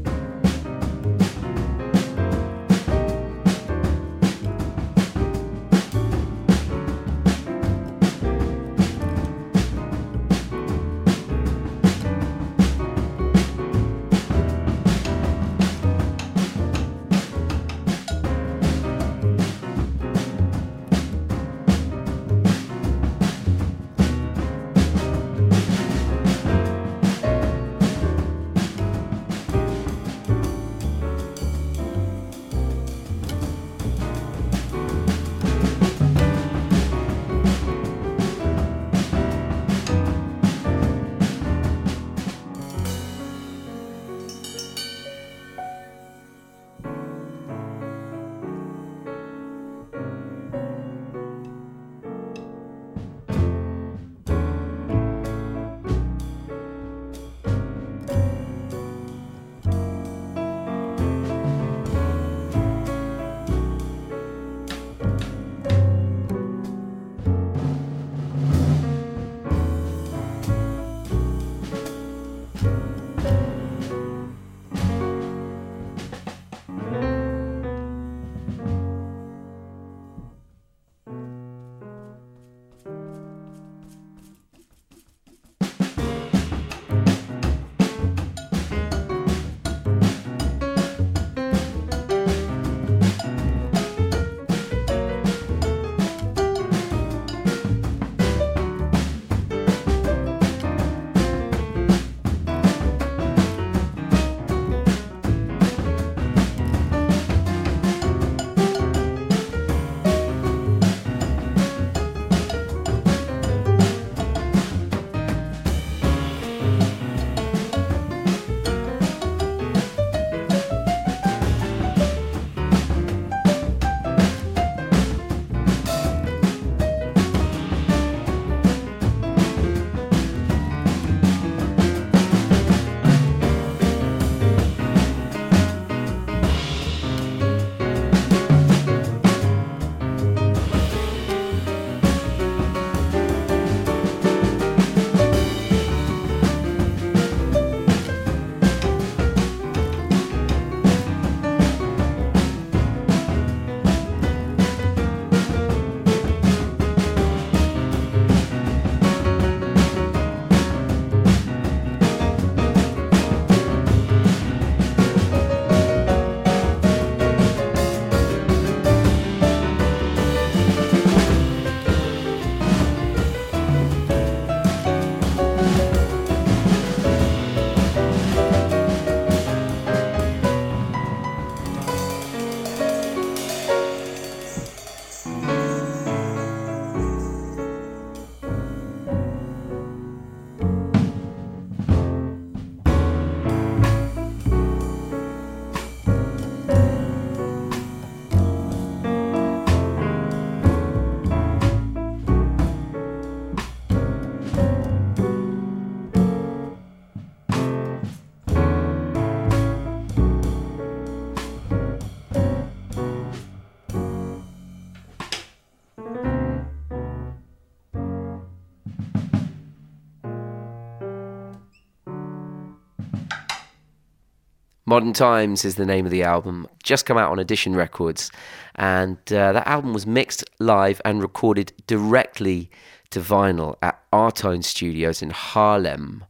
Modern 224.92 225.14
Times 225.14 225.64
is 225.64 225.76
the 225.76 225.86
name 225.86 226.04
of 226.04 226.10
the 226.10 226.22
album. 226.22 226.68
Just 226.82 227.06
come 227.06 227.16
out 227.16 227.30
on 227.30 227.38
Edition 227.38 227.74
Records. 227.74 228.30
And 228.74 229.16
uh, 229.32 229.52
that 229.52 229.66
album 229.66 229.94
was 229.94 230.06
mixed 230.06 230.44
live 230.58 231.00
and 231.02 231.22
recorded 231.22 231.72
directly 231.86 232.70
to 233.08 233.20
vinyl 233.20 233.78
at 233.80 233.98
Artone 234.12 234.62
Studios 234.62 235.22
in 235.22 235.30
Haarlem 235.30 236.24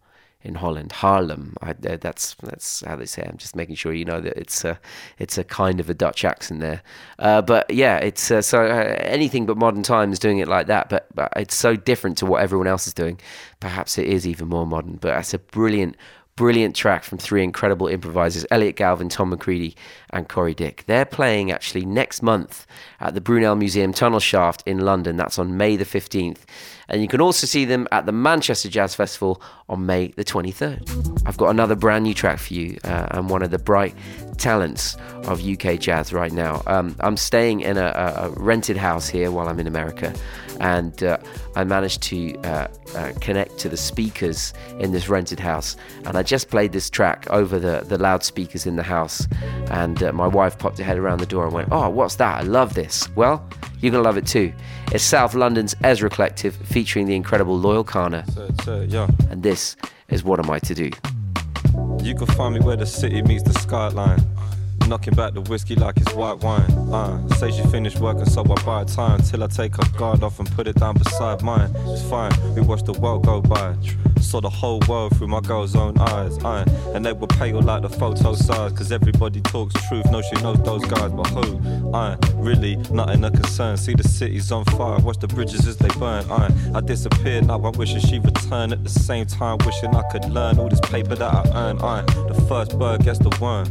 in 0.44 0.56
Holland, 0.56 0.90
Haarlem. 0.90 1.54
I, 1.62 1.70
uh, 1.70 1.96
that's 2.00 2.34
that's 2.42 2.84
how 2.84 2.96
they 2.96 3.06
say. 3.06 3.22
It. 3.22 3.28
I'm 3.28 3.36
just 3.36 3.54
making 3.54 3.76
sure 3.76 3.92
you 3.92 4.04
know 4.04 4.20
that 4.20 4.36
it's 4.36 4.64
a 4.64 4.78
it's 5.18 5.38
a 5.38 5.44
kind 5.44 5.78
of 5.80 5.88
a 5.88 5.94
Dutch 5.94 6.24
accent 6.24 6.60
there. 6.60 6.82
Uh, 7.18 7.42
but 7.42 7.70
yeah, 7.70 7.98
it's 7.98 8.30
uh, 8.30 8.42
so 8.42 8.64
uh, 8.64 8.96
anything 9.00 9.46
but 9.46 9.56
modern 9.56 9.82
times 9.82 10.18
doing 10.18 10.38
it 10.38 10.48
like 10.48 10.66
that. 10.66 10.88
But, 10.88 11.06
but 11.14 11.32
it's 11.36 11.54
so 11.54 11.76
different 11.76 12.18
to 12.18 12.26
what 12.26 12.42
everyone 12.42 12.66
else 12.66 12.86
is 12.86 12.94
doing. 12.94 13.20
Perhaps 13.60 13.98
it 13.98 14.06
is 14.06 14.26
even 14.26 14.48
more 14.48 14.66
modern. 14.66 14.96
But 14.96 15.14
that's 15.14 15.34
a 15.34 15.38
brilliant. 15.38 15.96
Brilliant 16.34 16.74
track 16.74 17.04
from 17.04 17.18
three 17.18 17.44
incredible 17.44 17.88
improvisers 17.88 18.46
Elliot 18.50 18.74
Galvin, 18.76 19.10
Tom 19.10 19.30
McCredie, 19.30 19.74
and 20.12 20.28
Corrie 20.28 20.54
Dick. 20.54 20.84
They're 20.86 21.04
playing 21.04 21.50
actually 21.50 21.84
next 21.84 22.22
month 22.22 22.66
at 23.00 23.14
the 23.14 23.20
Brunel 23.20 23.56
Museum 23.56 23.92
Tunnel 23.92 24.20
Shaft 24.20 24.62
in 24.66 24.80
London. 24.80 25.16
That's 25.16 25.38
on 25.38 25.56
May 25.56 25.76
the 25.76 25.84
15th. 25.84 26.40
And 26.88 27.00
you 27.00 27.08
can 27.08 27.20
also 27.20 27.46
see 27.46 27.64
them 27.64 27.88
at 27.90 28.06
the 28.06 28.12
Manchester 28.12 28.68
Jazz 28.68 28.94
Festival 28.94 29.40
on 29.68 29.86
May 29.86 30.08
the 30.08 30.24
23rd. 30.24 31.22
I've 31.26 31.36
got 31.36 31.48
another 31.48 31.74
brand 31.74 32.04
new 32.04 32.14
track 32.14 32.38
for 32.38 32.52
you. 32.52 32.78
Uh, 32.84 33.06
I'm 33.12 33.28
one 33.28 33.42
of 33.42 33.50
the 33.50 33.58
bright 33.58 33.94
talents 34.36 34.96
of 35.24 35.42
UK 35.46 35.78
jazz 35.78 36.12
right 36.12 36.32
now. 36.32 36.62
Um, 36.66 36.96
I'm 37.00 37.16
staying 37.16 37.60
in 37.60 37.76
a, 37.76 37.92
a, 38.16 38.30
rented 38.30 38.76
house 38.76 39.08
here 39.08 39.30
while 39.30 39.48
I'm 39.48 39.60
in 39.60 39.66
America, 39.66 40.12
and 40.60 41.02
uh, 41.02 41.18
I 41.54 41.64
managed 41.64 42.02
to 42.04 42.36
uh, 42.40 42.68
uh, 42.94 43.12
connect 43.20 43.58
to 43.58 43.68
the 43.68 43.76
speakers 43.76 44.52
in 44.80 44.92
this 44.92 45.08
rented 45.08 45.38
house. 45.38 45.76
And 46.04 46.16
I 46.16 46.22
just 46.22 46.50
played 46.50 46.72
this 46.72 46.90
track 46.90 47.26
over 47.30 47.58
the, 47.58 47.84
the 47.86 47.98
loudspeakers 47.98 48.66
in 48.66 48.76
the 48.76 48.82
house, 48.82 49.26
and 49.70 50.01
uh, 50.02 50.12
my 50.12 50.26
wife 50.26 50.58
popped 50.58 50.78
her 50.78 50.84
head 50.84 50.98
around 50.98 51.20
the 51.20 51.26
door 51.26 51.44
and 51.44 51.52
went, 51.54 51.68
Oh, 51.70 51.88
what's 51.88 52.16
that? 52.16 52.38
I 52.38 52.42
love 52.42 52.74
this. 52.74 53.08
Well, 53.14 53.46
you're 53.80 53.90
going 53.92 54.02
to 54.02 54.08
love 54.08 54.16
it 54.16 54.26
too. 54.26 54.52
It's 54.92 55.04
South 55.04 55.34
London's 55.34 55.74
Ezra 55.82 56.10
Collective 56.10 56.54
featuring 56.56 57.06
the 57.06 57.14
incredible 57.14 57.58
Loyle 57.58 57.84
Carner. 57.84 58.24
yeah. 58.88 59.08
And 59.30 59.42
this 59.42 59.76
is 60.08 60.22
What 60.24 60.38
Am 60.38 60.50
I 60.50 60.58
to 60.60 60.74
Do? 60.74 60.90
You 62.02 62.14
can 62.14 62.26
find 62.26 62.54
me 62.54 62.60
where 62.60 62.76
the 62.76 62.86
city 62.86 63.22
meets 63.22 63.42
the 63.42 63.54
skyline. 63.60 64.20
Knocking 64.88 65.14
back 65.14 65.32
the 65.32 65.40
whiskey 65.40 65.74
like 65.74 65.96
it's 65.96 66.12
white 66.12 66.38
wine. 66.42 66.70
Uh, 66.92 67.26
say 67.36 67.50
she 67.50 67.62
finished 67.68 67.98
working, 67.98 68.26
so 68.26 68.42
I 68.42 68.62
buy 68.62 68.84
time 68.84 69.22
till 69.22 69.42
I 69.42 69.46
take 69.46 69.74
her 69.76 69.98
guard 69.98 70.22
off 70.22 70.38
and 70.38 70.50
put 70.52 70.66
it 70.66 70.76
down 70.76 70.98
beside 70.98 71.42
mine. 71.42 71.70
It's 71.86 72.02
fine, 72.02 72.32
we 72.54 72.60
watch 72.60 72.82
the 72.82 72.92
world 72.92 73.24
go 73.24 73.40
by. 73.40 73.74
Saw 74.20 74.40
the 74.40 74.50
whole 74.50 74.80
world 74.88 75.16
through 75.16 75.28
my 75.28 75.40
girl's 75.40 75.74
own 75.74 75.98
eyes. 75.98 76.36
Uh, 76.44 76.64
and 76.94 77.04
they 77.04 77.12
were 77.12 77.26
pale 77.26 77.60
like 77.60 77.82
the 77.82 77.88
photo 77.88 78.34
size, 78.34 78.72
cause 78.72 78.92
everybody 78.92 79.40
talks 79.40 79.74
truth. 79.88 80.04
No, 80.10 80.20
she 80.20 80.34
knows 80.42 80.62
those 80.62 80.84
guys, 80.84 81.10
but 81.10 81.26
who? 81.28 81.92
Uh, 81.94 82.16
really, 82.34 82.76
nothing 82.90 83.24
a 83.24 83.30
concern. 83.30 83.76
See 83.76 83.94
the 83.94 84.04
city's 84.04 84.52
on 84.52 84.64
fire, 84.66 84.98
watch 85.00 85.18
the 85.18 85.28
bridges 85.28 85.66
as 85.66 85.76
they 85.78 85.88
burn. 85.98 86.30
Uh, 86.30 86.50
I 86.74 86.80
disappeared, 86.80 87.46
now 87.46 87.64
I'm 87.64 87.72
wishing 87.72 88.00
she 88.00 88.18
returned 88.18 88.72
at 88.72 88.84
the 88.84 88.90
same 88.90 89.26
time, 89.26 89.58
wishing 89.64 89.94
I 89.94 90.02
could 90.10 90.26
learn 90.26 90.58
all 90.58 90.68
this 90.68 90.80
paper 90.80 91.14
that 91.14 91.34
I 91.34 91.50
earn. 91.54 91.78
Uh, 91.80 92.02
the 92.28 92.34
first 92.46 92.78
bird 92.78 93.02
gets 93.04 93.18
the 93.18 93.36
worm. 93.40 93.66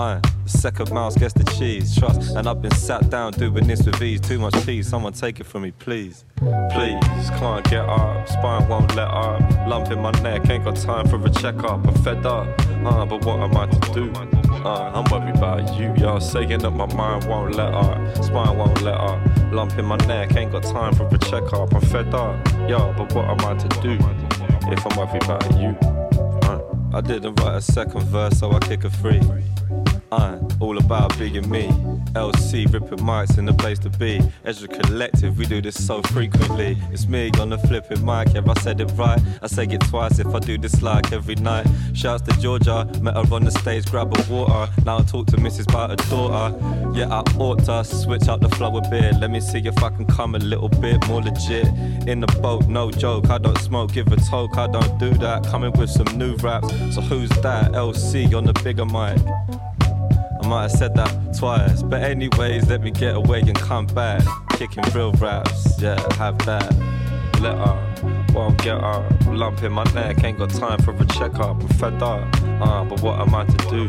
Uh, 0.00 0.18
the 0.44 0.48
second 0.48 0.90
mouse 0.92 1.14
gets 1.14 1.34
the 1.34 1.44
cheese, 1.58 1.94
trust. 1.94 2.34
And 2.34 2.48
I've 2.48 2.62
been 2.62 2.70
sat 2.70 3.10
down 3.10 3.32
doing 3.32 3.66
this 3.66 3.84
with 3.84 4.00
ease. 4.00 4.18
Too 4.18 4.38
much 4.38 4.54
cheese, 4.64 4.88
someone 4.88 5.12
take 5.12 5.40
it 5.40 5.44
from 5.44 5.60
me, 5.60 5.72
please. 5.72 6.24
Please, 6.38 7.28
can't 7.38 7.62
get 7.68 7.84
up, 7.86 8.26
spine 8.26 8.66
won't 8.66 8.96
let 8.96 9.08
up. 9.08 9.42
Lump 9.68 9.90
in 9.90 10.00
my 10.00 10.10
neck, 10.22 10.48
ain't 10.48 10.64
got 10.64 10.76
time 10.76 11.06
for 11.06 11.22
a 11.22 11.28
checkup. 11.28 11.86
I'm 11.86 11.94
fed 11.96 12.24
up, 12.24 12.48
uh, 12.82 13.04
but 13.04 13.26
what 13.26 13.40
am 13.40 13.54
I 13.54 13.66
to 13.66 13.92
do? 13.92 14.10
Uh, 14.64 14.90
I'm 14.94 15.04
worried 15.12 15.36
about 15.36 15.78
you, 15.78 15.92
y'all 15.98 16.18
saying 16.18 16.60
that 16.60 16.70
my 16.70 16.86
mind 16.94 17.24
won't 17.26 17.54
let 17.54 17.74
up, 17.74 18.24
spine 18.24 18.56
won't 18.56 18.80
let 18.80 18.94
up. 18.94 19.20
Lump 19.52 19.78
in 19.78 19.84
my 19.84 19.98
neck, 20.06 20.34
ain't 20.34 20.52
got 20.52 20.62
time 20.62 20.94
for 20.94 21.06
a 21.14 21.18
checkup. 21.18 21.74
I'm 21.74 21.82
fed 21.82 22.14
up, 22.14 22.48
yo, 22.66 22.94
but 22.96 23.12
what 23.14 23.26
am 23.26 23.40
I 23.40 23.54
to 23.54 23.68
do 23.82 23.98
if 24.72 24.86
I'm 24.86 24.96
worried 24.96 25.24
about 25.24 25.60
you? 25.60 25.76
Uh, 26.48 26.62
I 26.94 27.02
didn't 27.02 27.34
write 27.34 27.56
a 27.56 27.60
second 27.60 28.04
verse, 28.04 28.38
so 28.38 28.50
I 28.50 28.60
kick 28.60 28.84
a 28.84 28.90
free. 28.90 29.20
I'm 30.12 30.48
all 30.60 30.76
about 30.78 31.16
being 31.18 31.48
me. 31.48 31.68
LC 32.14 32.70
ripping 32.72 32.98
mics 32.98 33.38
in 33.38 33.44
the 33.44 33.54
place 33.54 33.78
to 33.80 33.90
be. 33.90 34.20
Ezra 34.44 34.66
Collective, 34.66 35.38
we 35.38 35.46
do 35.46 35.62
this 35.62 35.84
so 35.86 36.02
frequently. 36.02 36.76
It's 36.90 37.06
me 37.06 37.30
on 37.38 37.50
the 37.50 37.58
flipping 37.58 38.04
mic, 38.04 38.34
yeah, 38.34 38.42
I 38.44 38.54
said 38.60 38.80
it 38.80 38.90
right. 38.96 39.20
I 39.40 39.46
say 39.46 39.64
it 39.64 39.80
twice 39.82 40.18
if 40.18 40.26
I 40.34 40.40
do 40.40 40.58
this 40.58 40.82
like 40.82 41.12
every 41.12 41.36
night. 41.36 41.66
Shouts 41.94 42.22
to 42.22 42.40
Georgia, 42.40 42.90
met 43.00 43.14
her 43.14 43.34
on 43.34 43.44
the 43.44 43.52
stage, 43.52 43.86
grab 43.86 44.12
a 44.16 44.32
water. 44.32 44.72
Now 44.84 44.98
I 44.98 45.02
talk 45.02 45.28
to 45.28 45.36
Mrs. 45.36 45.68
about 45.68 45.90
her 45.90 46.10
daughter. 46.10 46.58
Yeah, 46.98 47.08
I 47.08 47.22
ought 47.38 47.64
to 47.66 47.84
switch 47.84 48.26
up 48.26 48.40
the 48.40 48.48
flow 48.48 48.76
a 48.76 48.88
bit. 48.90 49.14
Let 49.20 49.30
me 49.30 49.40
see 49.40 49.58
if 49.58 49.80
I 49.80 49.90
can 49.90 50.06
come 50.06 50.34
a 50.34 50.38
little 50.38 50.68
bit 50.68 51.06
more 51.06 51.22
legit. 51.22 51.66
In 52.08 52.20
the 52.20 52.38
boat, 52.42 52.66
no 52.66 52.90
joke. 52.90 53.30
I 53.30 53.38
don't 53.38 53.58
smoke, 53.58 53.92
give 53.92 54.08
a 54.08 54.16
toke. 54.16 54.56
I 54.58 54.66
don't 54.66 54.98
do 54.98 55.10
that. 55.18 55.46
Coming 55.46 55.72
with 55.72 55.90
some 55.90 56.18
new 56.18 56.34
raps. 56.36 56.68
So 56.94 57.00
who's 57.00 57.30
that? 57.42 57.72
LC 57.72 58.34
on 58.34 58.44
the 58.44 58.52
bigger 58.64 58.84
mic. 58.84 59.20
Might 60.50 60.62
have 60.62 60.72
said 60.72 60.94
that 60.96 61.36
twice. 61.38 61.80
But 61.80 62.02
anyways, 62.02 62.68
let 62.68 62.80
me 62.80 62.90
get 62.90 63.14
away 63.14 63.38
and 63.38 63.54
come 63.54 63.86
back. 63.86 64.20
Kicking 64.58 64.82
real 64.92 65.12
raps, 65.12 65.80
yeah, 65.80 65.94
have 66.14 66.38
that. 66.38 66.74
Let 67.40 67.54
up, 67.54 68.02
won't 68.32 68.60
get 68.60 68.82
up. 68.82 69.04
Lump 69.28 69.62
in 69.62 69.70
my 69.70 69.84
neck, 69.94 70.24
ain't 70.24 70.38
got 70.38 70.50
time 70.50 70.82
for 70.82 70.90
a 70.90 71.06
checkup. 71.06 71.62
I'm 71.62 71.68
fed 71.78 72.02
up, 72.02 72.26
uh, 72.60 72.82
but 72.84 73.00
what 73.00 73.20
am 73.20 73.32
I 73.32 73.44
to 73.44 73.56
do? 73.70 73.88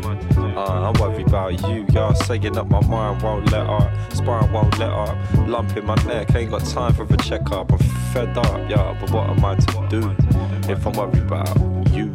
Uh, 0.56 0.92
I'm 0.92 1.00
worried 1.00 1.26
about 1.26 1.60
you, 1.68 1.84
y'all 1.92 2.14
saying 2.14 2.52
that 2.52 2.68
my 2.68 2.80
mind 2.86 3.22
won't 3.22 3.50
let 3.50 3.66
up. 3.66 3.90
Spine 4.12 4.52
won't 4.52 4.78
let 4.78 4.92
up. 4.92 5.18
Lump 5.48 5.76
in 5.76 5.84
my 5.84 5.96
neck, 6.04 6.32
ain't 6.36 6.52
got 6.52 6.64
time 6.64 6.94
for 6.94 7.12
a 7.12 7.16
checkup. 7.16 7.72
I'm 7.72 7.78
fed 8.12 8.38
up, 8.38 8.70
yeah, 8.70 8.96
but 9.00 9.10
what 9.10 9.28
am 9.28 9.44
I 9.44 9.56
to 9.56 9.86
do 9.90 10.14
if 10.72 10.86
I'm 10.86 10.92
worried 10.92 11.24
about 11.24 11.56
you? 11.92 12.14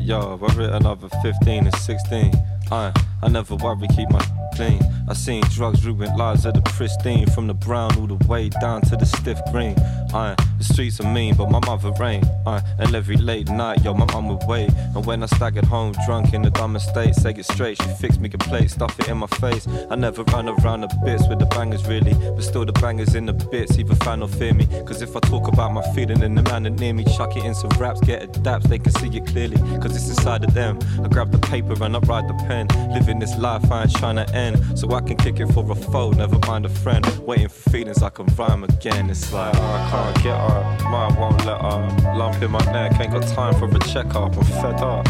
Yo, 0.00 0.40
I've 0.42 0.56
written 0.56 0.74
another 0.74 1.08
15 1.22 1.66
and 1.66 1.74
16. 1.76 2.32
I, 2.72 2.92
I 3.22 3.28
never 3.28 3.54
worry, 3.56 3.86
keep 3.88 4.10
my 4.10 4.24
clean. 4.54 4.80
I 5.10 5.12
seen 5.12 5.42
drugs 5.50 5.84
ruin 5.84 6.16
lives 6.16 6.46
of 6.46 6.54
the 6.54 6.62
pristine, 6.62 7.26
from 7.26 7.48
the 7.48 7.54
brown 7.54 7.98
all 7.98 8.06
the 8.06 8.26
way 8.28 8.48
down 8.48 8.80
to 8.82 8.96
the 8.96 9.04
stiff 9.04 9.40
green. 9.50 9.74
I, 10.14 10.36
the 10.56 10.64
streets 10.64 11.00
are 11.00 11.12
mean, 11.12 11.34
but 11.34 11.50
my 11.50 11.58
mother 11.66 11.90
ain't. 12.04 12.24
I, 12.46 12.62
and 12.78 12.94
every 12.94 13.16
late 13.16 13.48
night, 13.48 13.82
yo, 13.82 13.92
my 13.92 14.06
mum 14.12 14.28
would 14.28 14.46
wait. 14.46 14.70
And 14.94 15.04
when 15.04 15.24
I 15.24 15.26
staggered 15.26 15.64
home, 15.64 15.94
drunk 16.06 16.32
in 16.32 16.42
the 16.42 16.50
dumb 16.50 16.78
state, 16.78 17.16
say 17.16 17.30
it 17.30 17.44
straight, 17.44 17.82
she 17.82 17.88
fixed 18.00 18.20
me 18.20 18.30
a 18.32 18.38
plate, 18.38 18.70
stuff 18.70 18.98
it 19.00 19.08
in 19.08 19.18
my 19.18 19.26
face. 19.26 19.66
I 19.90 19.96
never 19.96 20.22
run 20.24 20.48
around 20.48 20.82
the 20.82 20.88
bits 21.04 21.26
with 21.26 21.40
the 21.40 21.46
bangers 21.46 21.84
really, 21.88 22.14
but 22.14 22.42
still 22.42 22.64
the 22.64 22.72
bangers 22.72 23.16
in 23.16 23.26
the 23.26 23.32
bits, 23.32 23.78
either 23.78 23.96
fan 23.96 24.22
or 24.22 24.28
fear 24.28 24.54
me. 24.54 24.66
Cause 24.86 25.02
if 25.02 25.16
I 25.16 25.20
talk 25.20 25.48
about 25.48 25.72
my 25.72 25.82
feeling 25.92 26.22
and 26.22 26.38
the 26.38 26.42
man 26.44 26.62
that 26.64 26.78
near 26.78 26.94
me, 26.94 27.02
chuck 27.16 27.36
it 27.36 27.44
in 27.44 27.56
some 27.56 27.70
raps, 27.80 28.00
get 28.00 28.22
adapts, 28.22 28.68
they 28.68 28.78
can 28.78 28.92
see 28.92 29.08
it 29.08 29.26
clearly. 29.26 29.56
Cause 29.80 29.96
it's 29.96 30.08
inside 30.08 30.44
of 30.44 30.54
them. 30.54 30.78
I 31.02 31.08
grab 31.08 31.32
the 31.32 31.38
paper 31.38 31.74
and 31.82 31.96
I 31.96 31.98
write 32.00 32.28
the 32.28 32.34
pen. 32.46 32.68
Living 32.92 33.18
this 33.18 33.36
life, 33.38 33.70
I 33.72 33.82
ain't 33.82 33.96
trying 33.96 34.16
to 34.16 34.34
end. 34.34 34.78
So 34.78 34.99
I 35.00 35.02
can 35.02 35.16
kick 35.16 35.40
it 35.40 35.46
for 35.54 35.64
a 35.72 35.74
foe, 35.74 36.10
never 36.10 36.38
mind 36.46 36.66
a 36.66 36.68
friend. 36.68 37.06
Waiting 37.26 37.48
for 37.48 37.70
feelings 37.70 38.02
I 38.02 38.10
can 38.10 38.26
rhyme 38.36 38.64
again. 38.64 39.08
It's 39.08 39.32
like, 39.32 39.54
oh, 39.56 39.62
I 39.62 39.90
can't 39.90 40.22
get 40.22 40.36
up, 40.36 40.82
mind 40.84 41.16
won't 41.16 41.46
let 41.46 41.58
up. 41.58 42.16
Lump 42.18 42.42
in 42.42 42.50
my 42.50 42.62
neck, 42.66 43.00
ain't 43.00 43.12
got 43.12 43.26
time 43.28 43.54
for 43.54 43.64
a 43.64 43.78
checkup. 43.78 44.36
I'm 44.36 44.44
fed 44.44 44.82
up, 44.82 45.04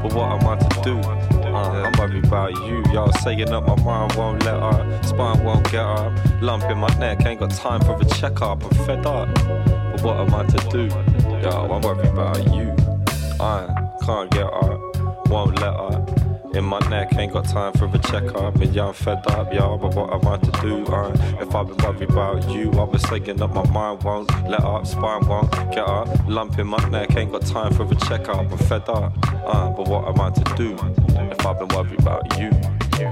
but 0.00 0.14
what 0.14 0.30
am 0.30 0.46
I 0.46 0.56
to 0.56 0.82
do? 0.82 0.96
Uh, 1.48 1.82
I'm 1.82 1.92
worried 1.98 2.24
about 2.24 2.54
you, 2.68 2.84
y'all 2.92 3.10
saying 3.14 3.46
that 3.46 3.60
my 3.62 3.74
mind 3.82 4.14
won't 4.14 4.44
let 4.44 4.54
up, 4.54 5.04
spine 5.04 5.42
won't 5.42 5.64
get 5.72 5.84
up. 5.84 6.12
Lump 6.40 6.62
in 6.70 6.78
my 6.78 6.94
neck, 7.00 7.26
ain't 7.26 7.40
got 7.40 7.50
time 7.50 7.80
for 7.80 8.00
a 8.00 8.04
checkup. 8.04 8.62
I'm 8.62 8.86
fed 8.86 9.04
up, 9.06 9.34
but 9.34 10.02
what 10.02 10.20
am 10.20 10.32
I 10.32 10.44
to 10.44 10.68
do? 10.68 10.84
Yo, 11.42 11.50
I'm 11.50 11.80
worried 11.80 12.06
about 12.06 12.46
you. 12.54 12.70
I 13.40 13.66
can't 14.06 14.30
get 14.30 14.46
up, 14.46 15.26
won't 15.28 15.58
let 15.60 15.74
up. 15.74 16.31
In 16.54 16.64
my 16.64 16.78
neck, 16.90 17.14
ain't 17.16 17.32
got 17.32 17.44
time 17.46 17.72
for 17.72 17.86
a 17.86 17.98
checkup. 17.98 18.56
And 18.56 18.74
yeah, 18.74 18.88
I'm 18.88 18.94
fed 18.94 19.26
up, 19.28 19.52
y'all, 19.54 19.78
but 19.78 19.94
what 19.94 20.12
I 20.12 20.36
to 20.36 20.60
do? 20.60 20.84
Uh, 20.84 21.10
if 21.40 21.54
I've 21.54 21.66
been 21.66 21.76
worried 21.78 22.10
about 22.10 22.50
you, 22.50 22.70
I 22.72 22.84
was 22.84 23.02
saying 23.02 23.36
that 23.36 23.48
my 23.48 23.66
mind 23.70 24.02
won't 24.02 24.30
let 24.48 24.62
up, 24.62 24.86
spine 24.86 25.26
won't 25.26 25.50
get 25.70 25.88
up. 25.88 26.08
Lump 26.28 26.58
in 26.58 26.66
my 26.66 26.88
neck, 26.90 27.16
ain't 27.16 27.32
got 27.32 27.46
time 27.46 27.72
for 27.72 27.84
a 27.84 27.94
checkup. 28.06 28.52
I'm 28.52 28.58
fed 28.58 28.86
up, 28.88 29.12
uh, 29.46 29.70
but 29.70 29.88
what 29.88 30.06
am 30.06 30.20
I 30.20 30.30
to 30.30 30.56
do? 30.56 30.74
If 31.30 31.46
I've 31.46 31.58
been 31.58 31.68
worried 31.68 31.98
about 31.98 32.38
you. 32.38 32.50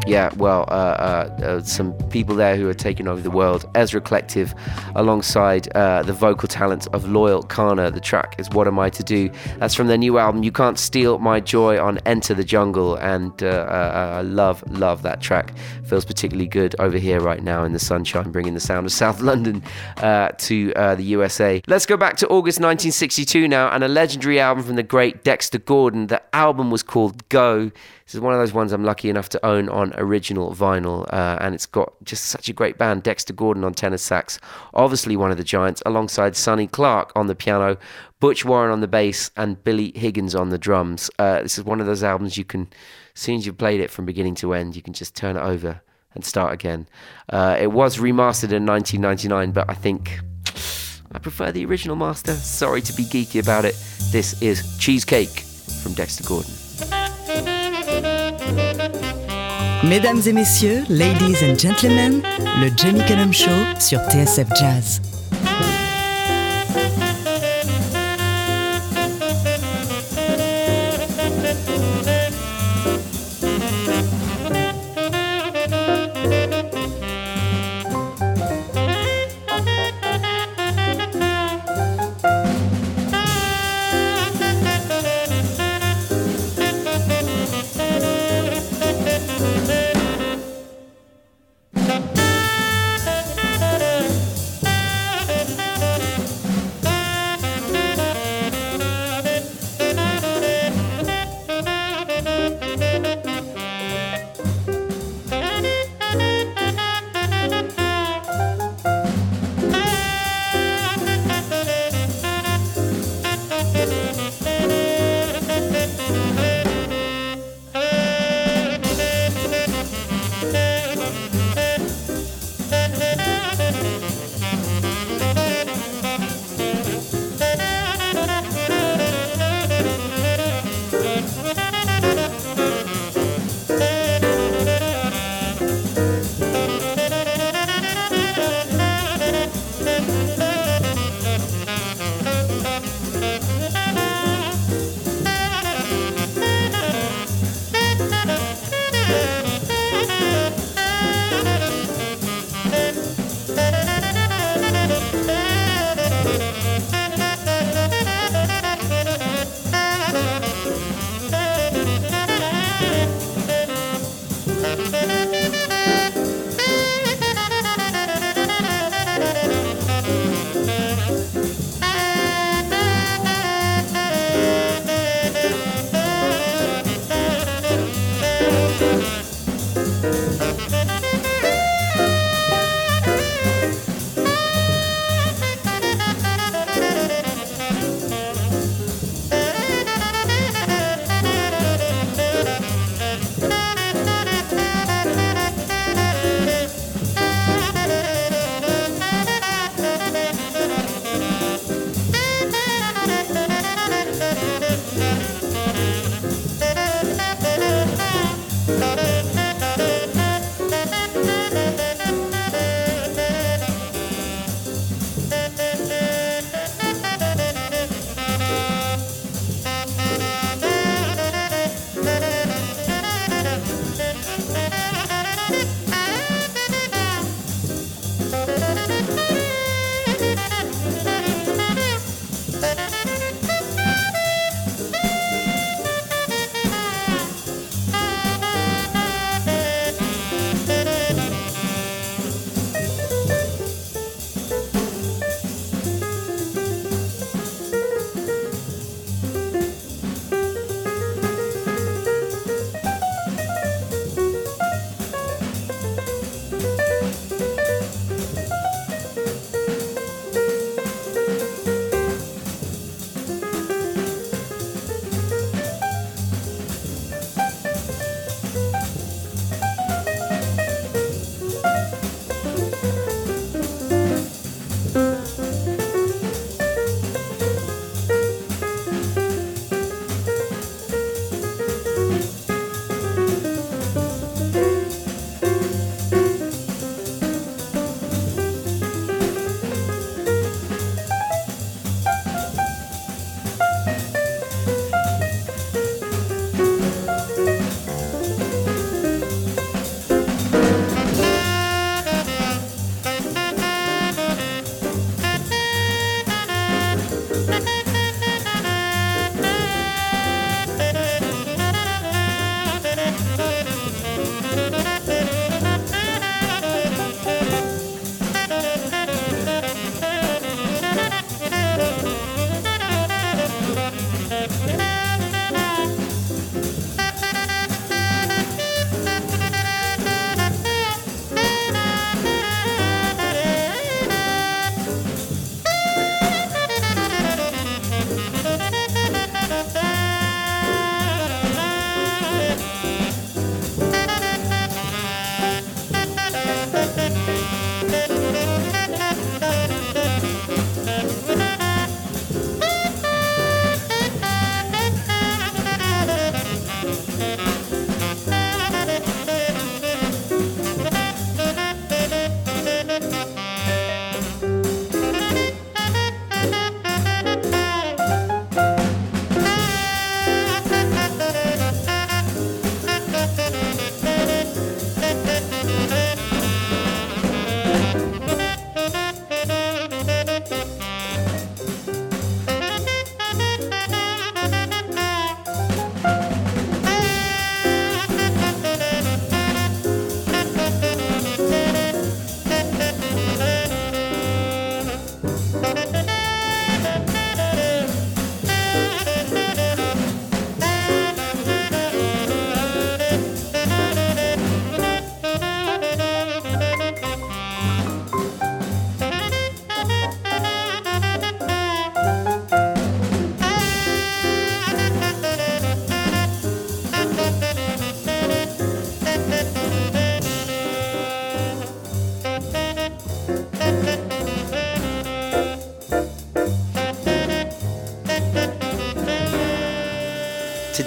Yeah, 0.07 0.31
well, 0.37 0.64
uh, 0.68 0.72
uh, 0.72 1.37
uh, 1.42 1.61
some 1.62 1.94
people 2.11 2.35
there 2.35 2.57
who 2.57 2.68
are 2.68 2.74
taking 2.74 3.09
over 3.09 3.20
the 3.20 3.31
world. 3.31 3.68
Ezra 3.74 4.00
Collective, 4.00 4.55
alongside 4.94 5.68
uh, 5.74 6.03
the 6.03 6.12
vocal 6.12 6.48
talent 6.48 6.87
of 6.92 7.09
Loyle 7.09 7.42
Carner. 7.42 7.92
The 7.92 8.00
track 8.00 8.37
is 8.38 8.48
"What 8.50 8.66
Am 8.66 8.79
I 8.79 8.90
to 8.90 9.03
Do." 9.03 9.31
That's 9.59 9.74
from 9.74 9.88
their 9.88 9.98
new 9.98 10.18
album. 10.18 10.42
You 10.42 10.53
can't 10.53 10.79
steal 10.79 11.18
my 11.18 11.40
joy 11.40 11.81
on 11.81 11.98
"Enter 12.07 12.35
the 12.35 12.44
Jungle," 12.44 12.96
and 12.96 13.29
uh, 13.42 13.46
uh, 13.46 14.12
I 14.18 14.22
love, 14.22 14.62
love 14.70 15.02
that 15.02 15.20
track. 15.20 15.52
Feels 15.84 16.04
particularly 16.04 16.46
good 16.46 16.74
over 16.78 16.98
here 16.98 17.20
right 17.20 17.42
now 17.42 17.64
in 17.64 17.72
the 17.72 17.78
sunshine, 17.78 18.30
bringing 18.30 18.54
the 18.54 18.60
sound 18.60 18.86
of 18.86 18.92
South 18.92 19.20
London 19.30 19.62
to 19.96 20.72
the 20.72 21.02
USA. 21.02 21.62
Let's 21.66 21.86
go 21.86 21.96
back 21.96 22.16
to 22.18 22.26
August 22.28 22.58
1962 22.58 23.48
now, 23.48 23.70
and 23.70 23.84
a 23.84 23.88
legendary 23.88 24.40
album 24.40 24.64
from 24.64 24.76
the 24.76 24.82
great 24.82 25.24
Dexter 25.24 25.58
Gordon. 25.58 26.08
The 26.08 26.22
album 26.34 26.70
was 26.70 26.82
called 26.82 27.28
"Go." 27.28 27.70
This 28.10 28.16
is 28.16 28.20
one 28.22 28.34
of 28.34 28.40
those 28.40 28.52
ones 28.52 28.72
I'm 28.72 28.82
lucky 28.82 29.08
enough 29.08 29.28
to 29.28 29.46
own 29.46 29.68
on 29.68 29.94
original 29.96 30.52
vinyl, 30.52 31.06
uh, 31.12 31.38
and 31.40 31.54
it's 31.54 31.66
got 31.66 31.92
just 32.02 32.24
such 32.24 32.48
a 32.48 32.52
great 32.52 32.76
band. 32.76 33.04
Dexter 33.04 33.32
Gordon 33.32 33.62
on 33.62 33.72
tenor 33.72 33.98
sax, 33.98 34.40
obviously 34.74 35.16
one 35.16 35.30
of 35.30 35.36
the 35.36 35.44
giants, 35.44 35.80
alongside 35.86 36.34
Sonny 36.34 36.66
Clark 36.66 37.12
on 37.14 37.28
the 37.28 37.36
piano, 37.36 37.76
Butch 38.18 38.44
Warren 38.44 38.72
on 38.72 38.80
the 38.80 38.88
bass, 38.88 39.30
and 39.36 39.62
Billy 39.62 39.92
Higgins 39.94 40.34
on 40.34 40.48
the 40.48 40.58
drums. 40.58 41.08
Uh, 41.20 41.42
this 41.42 41.56
is 41.56 41.62
one 41.62 41.80
of 41.80 41.86
those 41.86 42.02
albums 42.02 42.36
you 42.36 42.44
can, 42.44 42.68
as 43.20 43.24
soon 43.24 43.37
as 43.37 43.44
you've 43.44 43.59
played 43.59 43.80
it 43.80 43.90
from 43.90 44.06
beginning 44.06 44.35
to 44.35 44.54
end, 44.54 44.74
you 44.74 44.80
can 44.80 44.94
just 44.94 45.14
turn 45.14 45.37
it 45.37 45.40
over 45.40 45.83
and 46.14 46.24
start 46.24 46.54
again. 46.54 46.88
Uh, 47.28 47.54
it 47.61 47.70
was 47.70 47.98
remastered 47.98 48.50
in 48.50 48.64
1999, 48.64 49.52
but 49.52 49.68
I 49.68 49.74
think 49.74 50.20
I 51.12 51.18
prefer 51.18 51.52
the 51.52 51.66
original 51.66 51.96
master. 51.96 52.33
Sorry 52.33 52.80
to 52.80 52.94
be 52.94 53.04
geeky 53.04 53.42
about 53.42 53.66
it. 53.66 53.74
This 54.11 54.40
is 54.40 54.64
Cheesecake 54.78 55.40
from 55.83 55.92
Dexter 55.92 56.24
Gordon. 56.24 56.54
Mesdames 59.87 60.26
et 60.26 60.33
messieurs, 60.33 60.88
ladies 60.88 61.42
and 61.42 61.59
gentlemen, 61.59 62.22
le 62.62 62.70
Jamie 62.70 63.04
Cullum 63.06 63.35
Show 63.35 63.78
sur 63.78 64.00
TSF 64.09 64.48
Jazz. 64.56 65.02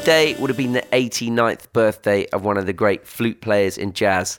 Today 0.03 0.35
would 0.37 0.49
have 0.49 0.57
been 0.57 0.73
the 0.73 0.81
89th 0.91 1.71
birthday 1.71 2.25
of 2.33 2.43
one 2.43 2.57
of 2.57 2.65
the 2.65 2.73
great 2.73 3.07
flute 3.07 3.39
players 3.39 3.77
in 3.77 3.93
jazz, 3.93 4.37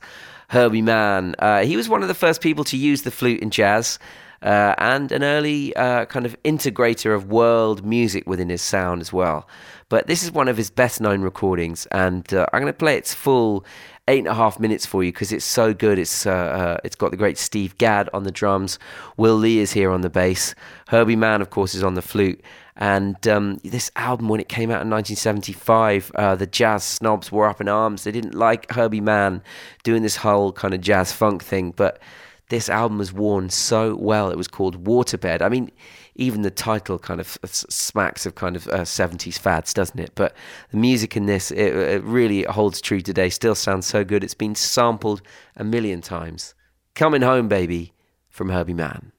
Herbie 0.49 0.83
Mann. 0.83 1.35
Uh, 1.39 1.65
he 1.65 1.75
was 1.75 1.89
one 1.89 2.03
of 2.03 2.09
the 2.09 2.12
first 2.12 2.43
people 2.43 2.65
to 2.65 2.77
use 2.77 3.01
the 3.01 3.11
flute 3.11 3.41
in 3.41 3.49
jazz. 3.49 3.99
Uh, 4.43 4.75
and 4.77 5.11
an 5.11 5.25
early 5.25 5.75
uh, 5.75 6.05
kind 6.05 6.27
of 6.27 6.37
integrator 6.43 7.15
of 7.15 7.31
world 7.31 7.83
music 7.83 8.29
within 8.29 8.51
his 8.51 8.61
sound 8.61 9.01
as 9.01 9.11
well. 9.11 9.49
But 9.89 10.07
this 10.07 10.23
is 10.23 10.31
one 10.31 10.49
of 10.49 10.59
his 10.59 10.69
best 10.69 11.01
known 11.01 11.23
recordings, 11.23 11.87
and 11.87 12.31
uh, 12.35 12.45
I'm 12.53 12.61
going 12.61 12.71
to 12.71 12.77
play 12.77 12.99
its 12.99 13.15
full 13.15 13.65
eight 14.07 14.19
and 14.19 14.29
a 14.29 14.35
half 14.35 14.61
minutes 14.61 14.85
for 14.85 15.03
you 15.03 15.12
because 15.12 15.33
it's 15.33 15.47
so 15.47 15.73
good. 15.73 15.99
It's 15.99 16.27
uh, 16.27 16.31
uh, 16.31 16.79
it's 16.85 16.97
got 16.97 17.11
the 17.11 17.17
great 17.17 17.39
Steve 17.39 17.79
Gadd 17.79 18.11
on 18.12 18.25
the 18.25 18.31
drums, 18.31 18.79
Will 19.17 19.37
Lee 19.37 19.61
is 19.61 19.73
here 19.73 19.91
on 19.91 20.03
the 20.03 20.11
bass, 20.11 20.55
Herbie 20.89 21.17
Mann, 21.17 21.41
of 21.41 21.49
course, 21.49 21.75
is 21.75 21.83
on 21.83 21.95
the 21.95 22.03
flute. 22.03 22.43
And 22.77 23.27
um, 23.29 23.61
this 23.62 23.91
album, 23.95 24.29
when 24.29 24.41
it 24.41 24.49
came 24.49 24.70
out 24.70 24.83
in 24.83 24.91
1975, 24.91 26.11
uh, 26.14 26.35
the 26.35 26.47
jazz 26.47 26.83
snobs 26.83 27.31
were 27.31 27.49
up 27.49 27.61
in 27.61 27.68
arms. 27.68 28.05
They 28.05 28.11
didn't 28.11 28.35
like 28.35 28.70
Herbie 28.72 29.01
Mann 29.01 29.43
doing 29.85 30.03
this 30.03 30.16
whole 30.16 30.53
kind 30.53 30.75
of 30.75 30.81
jazz 30.81 31.12
funk 31.12 31.45
thing, 31.45 31.70
but 31.70 32.01
this 32.49 32.68
album 32.68 32.99
was 32.99 33.12
worn 33.12 33.49
so 33.49 33.95
well. 33.95 34.31
It 34.31 34.37
was 34.37 34.49
called 34.49 34.85
Waterbed. 34.85 35.41
I 35.41 35.49
mean, 35.49 35.70
even 36.16 36.43
the 36.43 36.51
title 36.51 36.99
kind 36.99 37.20
of 37.20 37.39
smacks 37.45 38.27
of 38.27 38.35
kind 38.35 38.57
of 38.57 38.68
uh, 38.68 38.81
70s 38.81 39.39
fads, 39.39 39.72
doesn't 39.72 39.99
it? 39.99 40.12
But 40.14 40.37
the 40.70 40.77
music 40.77 41.16
in 41.16 41.27
this, 41.27 41.51
it, 41.51 41.75
it 41.75 42.03
really 42.05 42.43
holds 42.43 42.81
true 42.81 43.01
today. 43.01 43.31
Still 43.31 43.55
sounds 43.55 43.87
so 43.87 44.05
good. 44.05 44.22
It's 44.22 44.35
been 44.35 44.55
sampled 44.55 45.22
a 45.57 45.64
million 45.64 46.01
times. 46.01 46.55
Coming 46.95 47.22
Home, 47.22 47.49
Baby, 47.49 47.93
from 48.29 48.51
Herbie 48.51 48.75
Mann. 48.75 49.14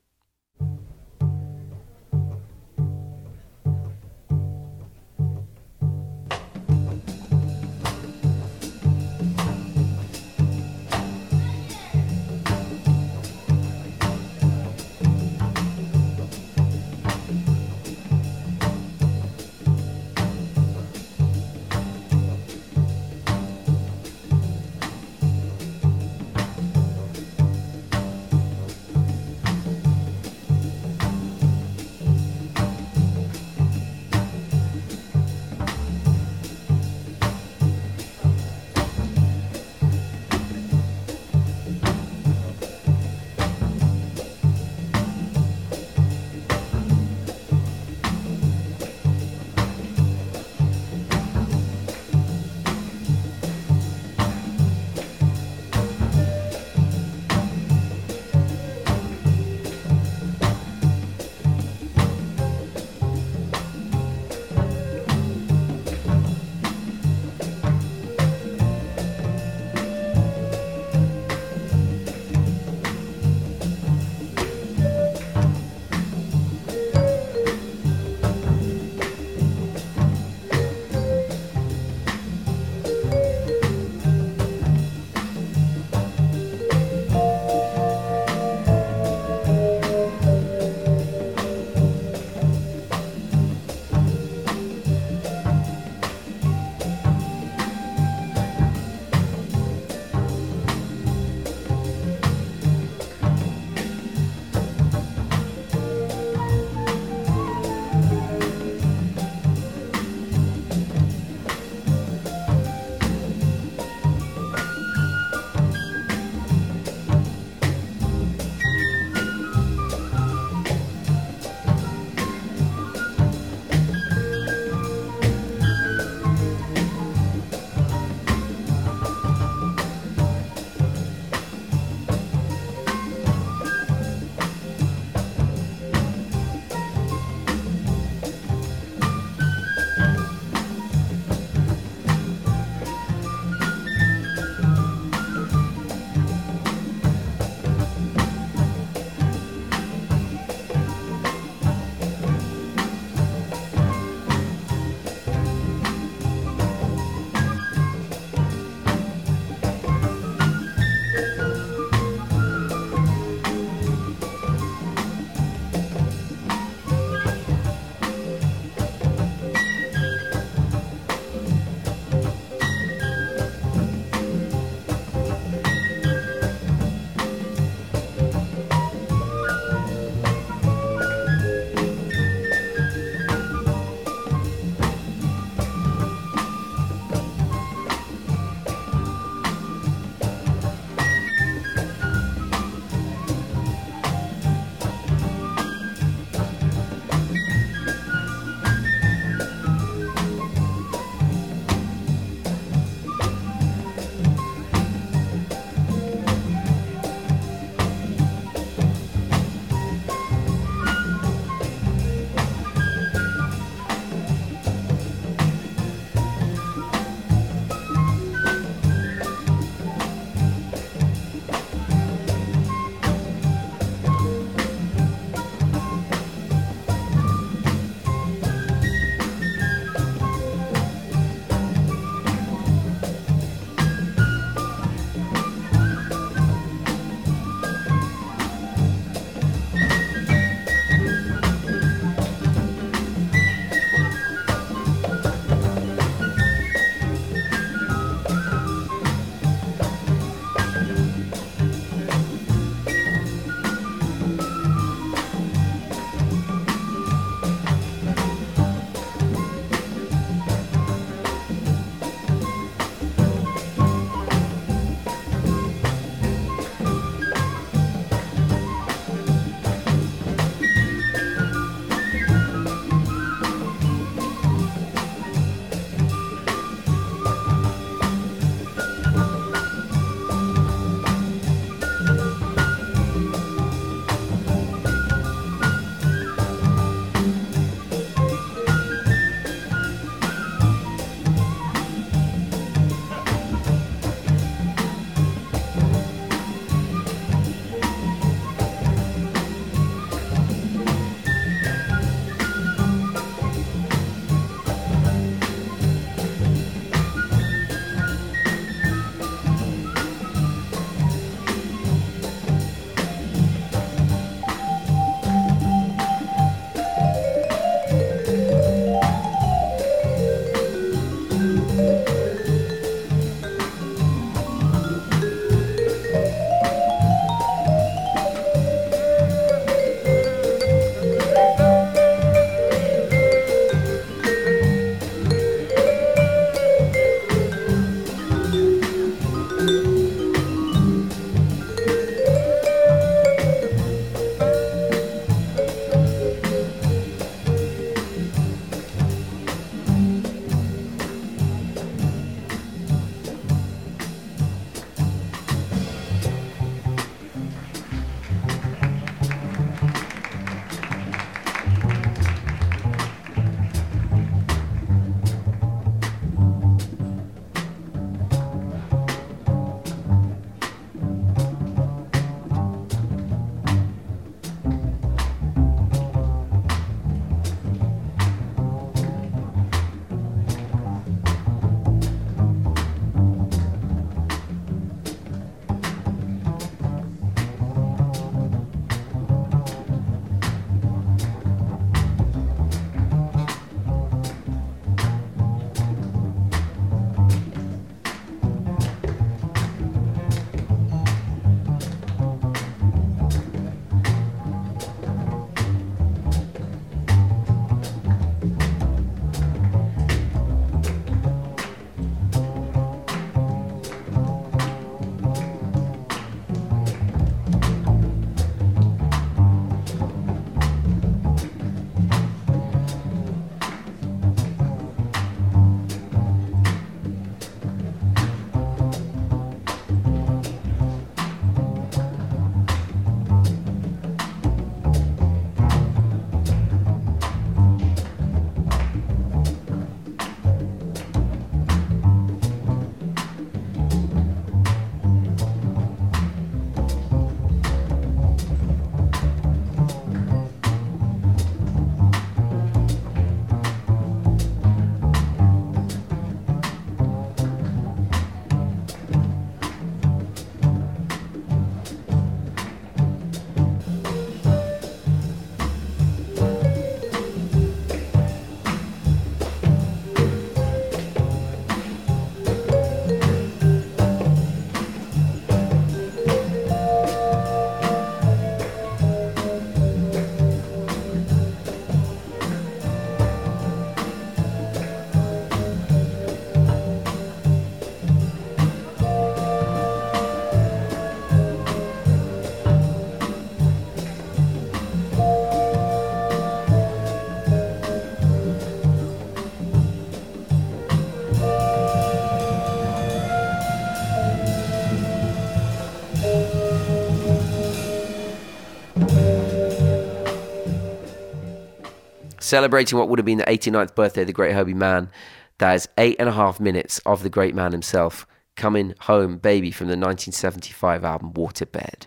Celebrating 512.46 512.98
what 512.98 513.08
would 513.08 513.18
have 513.18 513.26
been 513.26 513.38
the 513.38 513.44
89th 513.44 513.94
birthday 513.94 514.22
of 514.22 514.26
the 514.26 514.32
great 514.32 514.54
Herbie 514.54 514.74
Mann. 514.74 515.10
That 515.58 515.74
is 515.74 515.88
eight 515.98 516.16
and 516.18 516.28
a 516.28 516.32
half 516.32 516.60
minutes 516.60 516.98
of 517.00 517.22
the 517.22 517.30
great 517.30 517.54
man 517.54 517.72
himself. 517.72 518.26
Coming 518.54 518.94
Home 519.00 519.36
Baby 519.36 519.70
from 519.70 519.88
the 519.88 519.98
1975 519.98 521.04
album 521.04 521.32
Waterbed. 521.32 522.06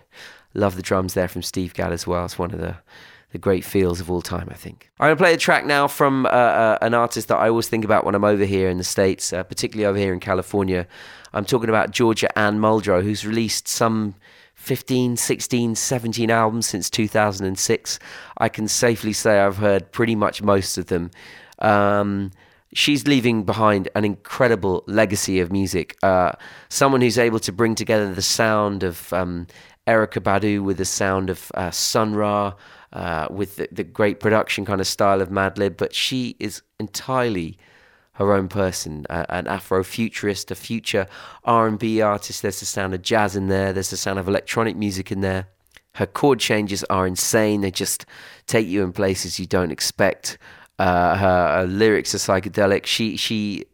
Love 0.54 0.74
the 0.74 0.82
drums 0.82 1.14
there 1.14 1.28
from 1.28 1.42
Steve 1.42 1.74
Gadd 1.74 1.92
as 1.92 2.06
well. 2.06 2.24
It's 2.24 2.38
one 2.38 2.50
of 2.50 2.58
the, 2.58 2.76
the 3.30 3.38
great 3.38 3.64
feels 3.64 4.00
of 4.00 4.10
all 4.10 4.22
time, 4.22 4.48
I 4.50 4.54
think. 4.54 4.90
I'm 4.98 5.06
going 5.06 5.16
to 5.16 5.22
play 5.22 5.34
a 5.34 5.36
track 5.36 5.64
now 5.64 5.86
from 5.86 6.26
uh, 6.26 6.30
uh, 6.30 6.78
an 6.82 6.94
artist 6.94 7.28
that 7.28 7.36
I 7.36 7.48
always 7.48 7.68
think 7.68 7.84
about 7.84 8.04
when 8.04 8.16
I'm 8.16 8.24
over 8.24 8.44
here 8.44 8.68
in 8.68 8.78
the 8.78 8.84
States, 8.84 9.32
uh, 9.32 9.44
particularly 9.44 9.86
over 9.86 9.98
here 9.98 10.12
in 10.12 10.18
California. 10.18 10.88
I'm 11.32 11.44
talking 11.44 11.68
about 11.68 11.92
Georgia 11.92 12.36
Anne 12.36 12.58
Muldrow, 12.58 13.02
who's 13.02 13.24
released 13.24 13.68
some 13.68 14.16
15, 14.60 15.16
16, 15.16 15.74
17 15.74 16.30
albums 16.30 16.66
since 16.66 16.90
2006. 16.90 17.98
I 18.36 18.48
can 18.50 18.68
safely 18.68 19.14
say 19.14 19.40
I've 19.40 19.56
heard 19.56 19.90
pretty 19.90 20.14
much 20.14 20.42
most 20.42 20.76
of 20.76 20.86
them. 20.86 21.10
Um, 21.60 22.30
she's 22.74 23.06
leaving 23.06 23.44
behind 23.44 23.88
an 23.94 24.04
incredible 24.04 24.84
legacy 24.86 25.40
of 25.40 25.50
music. 25.50 25.96
Uh, 26.02 26.32
someone 26.68 27.00
who's 27.00 27.18
able 27.18 27.38
to 27.40 27.50
bring 27.50 27.74
together 27.74 28.12
the 28.12 28.20
sound 28.20 28.82
of 28.82 29.10
um, 29.14 29.46
Erykah 29.86 30.22
Badu 30.22 30.62
with 30.62 30.76
the 30.76 30.84
sound 30.84 31.30
of 31.30 31.50
uh, 31.54 31.70
Sun 31.70 32.14
Ra, 32.14 32.52
uh, 32.92 33.28
with 33.30 33.56
the, 33.56 33.66
the, 33.72 33.82
great 33.82 34.20
production 34.20 34.66
kind 34.66 34.80
of 34.80 34.86
style 34.86 35.22
of 35.22 35.30
Madlib, 35.30 35.78
but 35.78 35.94
she 35.94 36.36
is 36.38 36.60
entirely 36.78 37.56
her 38.20 38.34
own 38.34 38.48
person, 38.48 39.06
uh, 39.08 39.24
an 39.30 39.46
Afrofuturist, 39.46 40.50
a 40.50 40.54
future 40.54 41.06
R&B 41.44 42.02
artist. 42.02 42.42
There's 42.42 42.60
the 42.60 42.66
sound 42.66 42.92
of 42.92 43.00
jazz 43.00 43.34
in 43.34 43.48
there. 43.48 43.72
There's 43.72 43.88
the 43.88 43.96
sound 43.96 44.18
of 44.18 44.28
electronic 44.28 44.76
music 44.76 45.10
in 45.10 45.22
there. 45.22 45.46
Her 45.94 46.04
chord 46.04 46.38
changes 46.38 46.84
are 46.84 47.06
insane. 47.06 47.62
They 47.62 47.70
just 47.70 48.04
take 48.46 48.66
you 48.66 48.84
in 48.84 48.92
places 48.92 49.40
you 49.40 49.46
don't 49.46 49.70
expect. 49.70 50.36
Uh, 50.78 51.16
her, 51.16 51.60
her, 51.60 51.66
lyrics 51.66 52.14
are 52.14 52.18
psychedelic. 52.18 52.84
She 52.84 53.16
she 53.16 53.64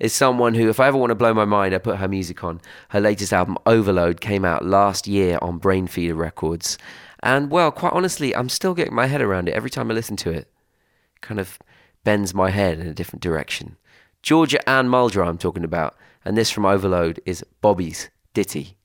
is 0.00 0.12
someone 0.12 0.54
who, 0.54 0.68
if 0.68 0.80
I 0.80 0.88
ever 0.88 0.98
want 0.98 1.10
to 1.10 1.14
blow 1.14 1.32
my 1.32 1.44
mind, 1.44 1.72
I 1.72 1.78
put 1.78 1.98
her 1.98 2.08
music 2.08 2.42
on. 2.42 2.60
Her 2.88 3.00
latest 3.00 3.32
album, 3.32 3.56
Overload, 3.66 4.20
came 4.20 4.44
out 4.44 4.64
last 4.64 5.06
year 5.06 5.38
on 5.40 5.60
Brainfeeder 5.60 6.16
Records, 6.16 6.76
and 7.22 7.52
well, 7.52 7.70
quite 7.70 7.92
honestly, 7.92 8.34
I'm 8.34 8.48
still 8.48 8.74
getting 8.74 8.94
my 8.94 9.06
head 9.06 9.22
around 9.22 9.48
it 9.48 9.54
every 9.54 9.70
time 9.70 9.90
I 9.92 9.94
listen 9.94 10.16
to 10.16 10.30
it. 10.30 10.48
Kind 11.20 11.38
of 11.38 11.58
bends 12.02 12.34
my 12.34 12.50
head 12.50 12.80
in 12.80 12.88
a 12.88 12.94
different 12.94 13.22
direction. 13.22 13.76
Georgia 14.22 14.68
Anne 14.68 14.88
Muldrow, 14.88 15.26
I'm 15.26 15.36
talking 15.36 15.64
about, 15.64 15.96
and 16.24 16.36
this 16.36 16.48
from 16.48 16.64
Overload 16.64 17.20
is 17.26 17.44
Bobbie's 17.60 18.08
Dittie. 18.34 18.76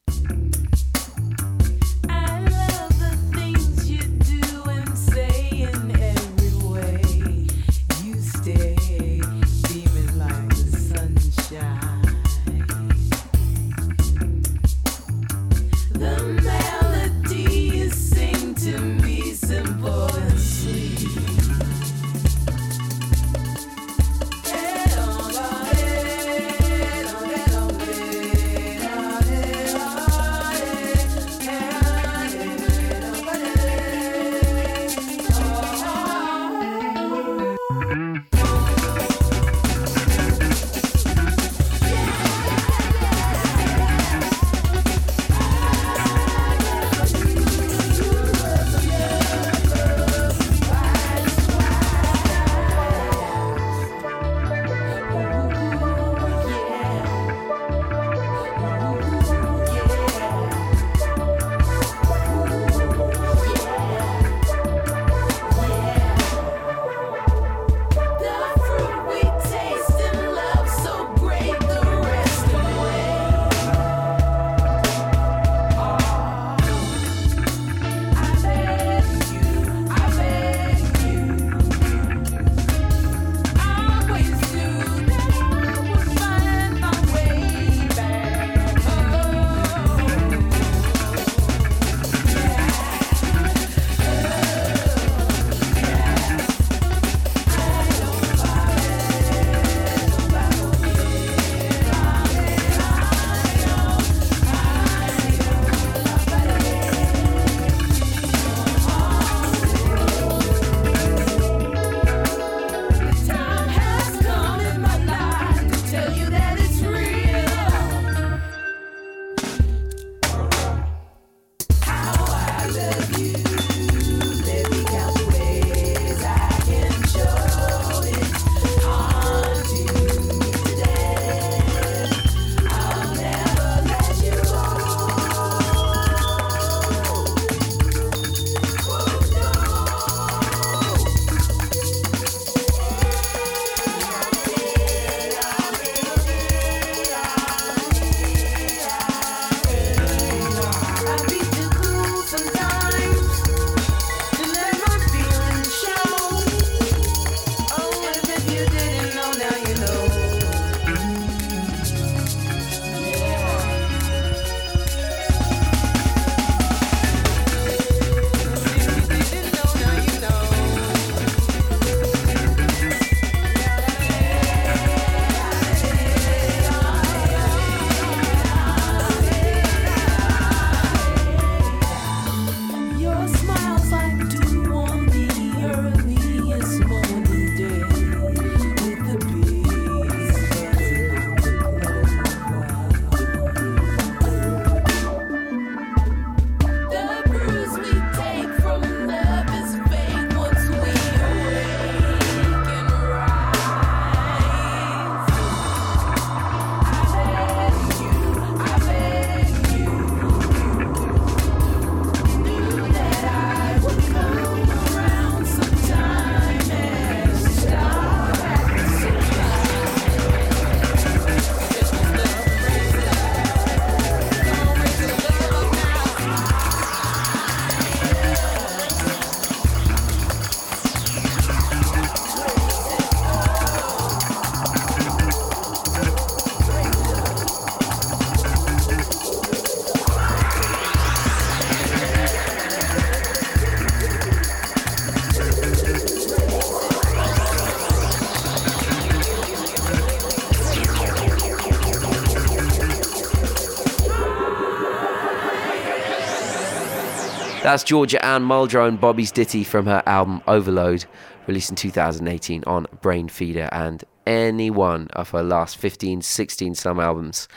That's 257.68 257.84
Georgia 257.84 258.26
Anne 258.26 258.46
Muldrow 258.46 258.88
and 258.88 258.98
Bobbie's 258.98 259.30
Dittie 259.30 259.66
from 259.66 259.88
her 259.88 260.02
album 260.06 260.42
Overload, 260.48 261.04
released 261.48 261.70
in 261.70 261.76
2018 261.76 262.64
on 262.66 262.88
Brainfeeder. 263.02 263.68
And 263.74 264.06
any 264.26 264.70
one 264.70 265.10
of 265.12 265.32
her 265.32 265.44
last 265.44 265.76
15, 265.76 266.22
16 266.22 266.76
some 266.76 266.98
albums 266.98 267.50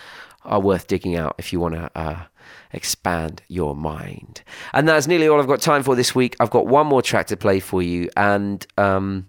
are 0.45 0.61
worth 0.61 0.89
digging 0.89 1.15
out 1.15 1.37
if 1.39 1.53
you 1.53 1.61
want 1.61 1.77
to 1.77 1.93
uh, 1.95 2.25
expand 2.73 3.43
your 3.47 3.77
mind. 3.77 4.43
And 4.73 4.89
that's 4.89 5.07
nearly 5.07 5.29
all 5.29 5.39
I've 5.39 5.47
got 5.47 5.61
time 5.61 5.85
for 5.85 5.95
this 5.95 6.13
week. 6.13 6.35
I've 6.41 6.51
got 6.51 6.67
one 6.67 6.89
more 6.89 7.03
track 7.03 7.29
to 7.29 7.37
play 7.37 7.61
for 7.61 7.81
you. 7.81 8.11
And 8.17 8.67
um, 8.77 9.29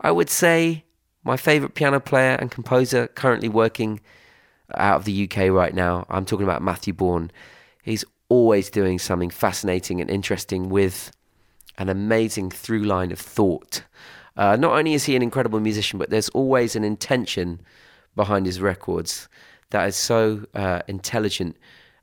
I 0.00 0.10
would 0.10 0.30
say 0.30 0.86
my 1.22 1.36
favorite 1.36 1.74
piano 1.74 2.00
player 2.00 2.36
and 2.36 2.50
composer 2.50 3.08
currently 3.08 3.50
working 3.50 4.00
out 4.74 4.96
of 4.96 5.04
the 5.04 5.24
UK 5.24 5.50
right 5.50 5.74
now. 5.74 6.06
I'm 6.08 6.24
talking 6.24 6.44
about 6.44 6.62
Matthew 6.62 6.94
Bourne. 6.94 7.30
He's 7.82 8.06
always 8.32 8.70
doing 8.70 8.98
something 8.98 9.28
fascinating 9.28 10.00
and 10.00 10.08
interesting 10.08 10.70
with 10.70 11.12
an 11.76 11.90
amazing 11.90 12.50
through 12.50 12.82
line 12.82 13.12
of 13.12 13.18
thought. 13.18 13.84
Uh, 14.38 14.56
not 14.56 14.72
only 14.72 14.94
is 14.94 15.04
he 15.04 15.14
an 15.14 15.22
incredible 15.22 15.60
musician, 15.60 15.98
but 15.98 16.08
there's 16.08 16.30
always 16.30 16.74
an 16.74 16.82
intention 16.82 17.60
behind 18.16 18.46
his 18.46 18.58
records 18.58 19.28
that 19.68 19.86
is 19.86 19.96
so 19.96 20.46
uh, 20.54 20.80
intelligent 20.88 21.58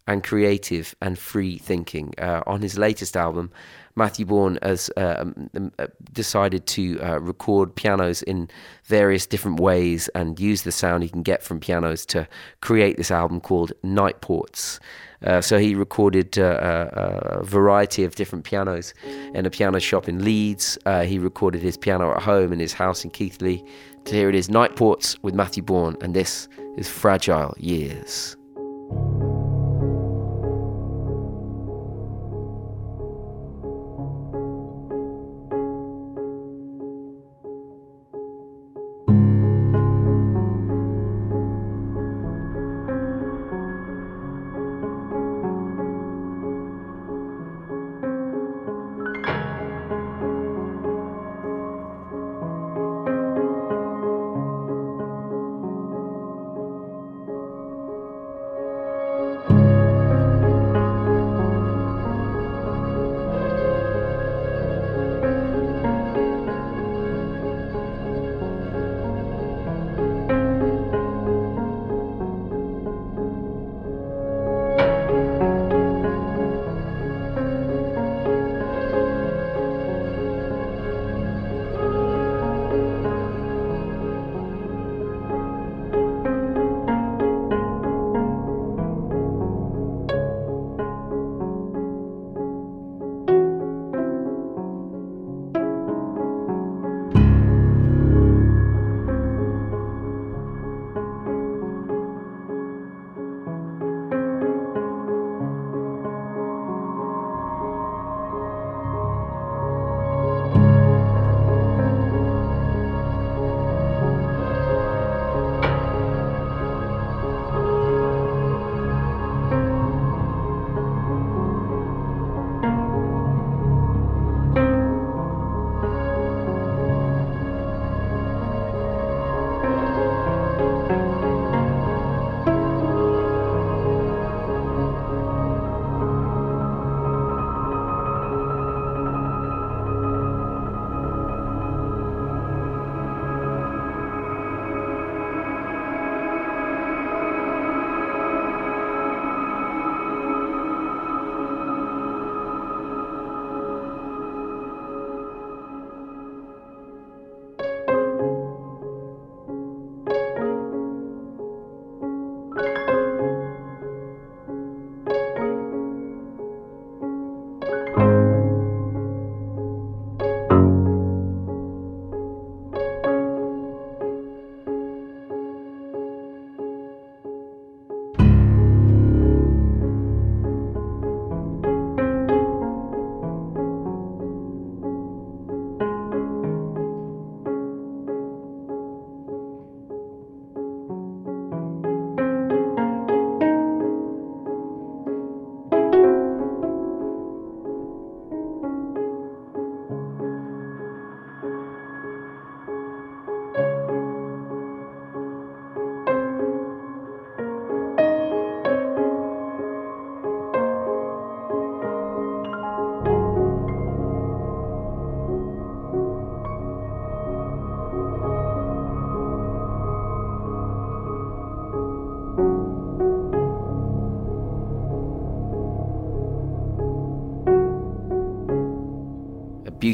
and 0.05 0.23
creative 0.23 0.93
and 1.01 1.17
free 1.17 1.57
thinking. 1.57 2.13
Uh, 2.19 2.43
on 2.45 2.61
his 2.61 2.77
latest 2.77 3.17
album, 3.17 3.51
Matthew 3.95 4.27
Bourne 4.27 4.59
has 4.61 4.91
uh, 4.97 5.15
um, 5.19 5.49
um, 5.55 5.71
uh, 5.79 5.87
decided 6.13 6.67
to 6.67 6.99
uh, 7.01 7.19
record 7.19 7.75
pianos 7.75 8.21
in 8.21 8.49
various 8.83 9.25
different 9.25 9.59
ways 9.59 10.09
and 10.09 10.39
use 10.39 10.61
the 10.61 10.71
sound 10.71 11.01
he 11.01 11.09
can 11.09 11.23
get 11.23 11.41
from 11.41 11.59
pianos 11.59 12.05
to 12.07 12.27
create 12.61 12.97
this 12.97 13.09
album 13.09 13.41
called 13.41 13.73
Nightports. 13.83 14.79
Uh, 15.25 15.41
so 15.41 15.57
he 15.57 15.75
recorded 15.75 16.39
uh, 16.39 16.89
a 16.93 17.43
variety 17.43 18.03
of 18.03 18.15
different 18.15 18.45
pianos 18.45 18.93
in 19.33 19.45
a 19.45 19.49
piano 19.49 19.79
shop 19.79 20.07
in 20.07 20.23
Leeds. 20.23 20.77
he 21.05 21.19
recorded 21.19 21.61
his 21.61 21.77
piano 21.77 22.11
at 22.11 22.21
home 22.21 22.53
in 22.53 22.59
his 22.59 22.73
house 22.73 23.03
in 23.03 23.09
Keighley. 23.09 23.63
Here 24.07 24.29
it 24.29 24.35
is, 24.35 24.47
Nightports 24.47 25.17
with 25.21 25.35
Matthew 25.35 25.61
Bourne, 25.61 25.95
and 26.01 26.15
this 26.15 26.47
is 26.77 26.87
Fragile 26.87 27.53
Years. 27.57 28.38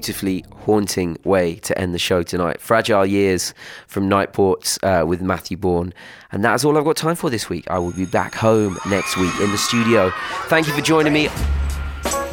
Beautifully 0.06 0.45
haunting 0.66 1.18
way 1.24 1.56
to 1.56 1.76
end 1.80 1.91
the 1.91 1.97
show 1.97 2.22
tonight. 2.22 2.62
Fragile 2.62 3.08
Years 3.08 3.56
from 3.88 4.08
Nightports 4.08 4.78
uh, 4.84 5.03
with 5.03 5.20
Matthew 5.20 5.58
Bourne. 5.58 5.93
And 6.32 6.45
that's 6.45 6.64
all 6.64 6.78
I've 6.78 6.86
got 6.86 6.95
time 6.95 7.16
for 7.16 7.32
this 7.32 7.49
week. 7.49 7.66
I 7.72 7.80
will 7.80 7.91
be 7.91 8.06
back 8.06 8.36
home 8.36 8.78
next 8.88 9.18
week 9.18 9.34
in 9.41 9.49
the 9.49 9.58
studio. 9.58 10.12
Thank 10.47 10.68
you 10.68 10.74
for 10.74 10.82
joining 10.82 11.12
me. 11.12 11.30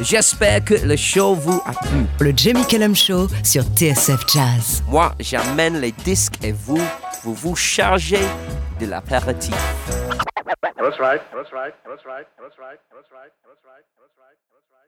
J'espère 0.01 0.63
que 0.63 0.75
le 0.85 0.95
show 0.95 1.33
vous 1.33 1.61
a 1.65 1.73
plu. 1.73 2.05
Le 2.19 2.31
Jamie 2.35 2.63
Cullum 2.67 2.93
Show 2.93 3.27
sur 3.43 3.63
TSF 3.63 4.23
Jazz. 4.31 4.83
Moi, 4.87 5.11
j'amène 5.19 5.81
les 5.81 5.93
disques 5.93 6.43
et 6.43 6.51
vous, 6.51 6.81
vous 7.23 7.33
vous 7.33 7.55
chargez 7.55 8.21
de 8.79 8.85
l'apéritif. 8.85 9.55
That's 10.77 10.99
right. 10.99 11.21
That's 11.33 11.51
right. 11.51 11.73
That's 11.87 12.05
right. 12.05 12.27
That's 12.37 12.59
right. 12.59 12.77
That's 12.93 13.09
right. 13.11 13.31
That's 13.41 13.63
right. 13.65 13.81
That's 13.97 14.13
right. 14.19 14.82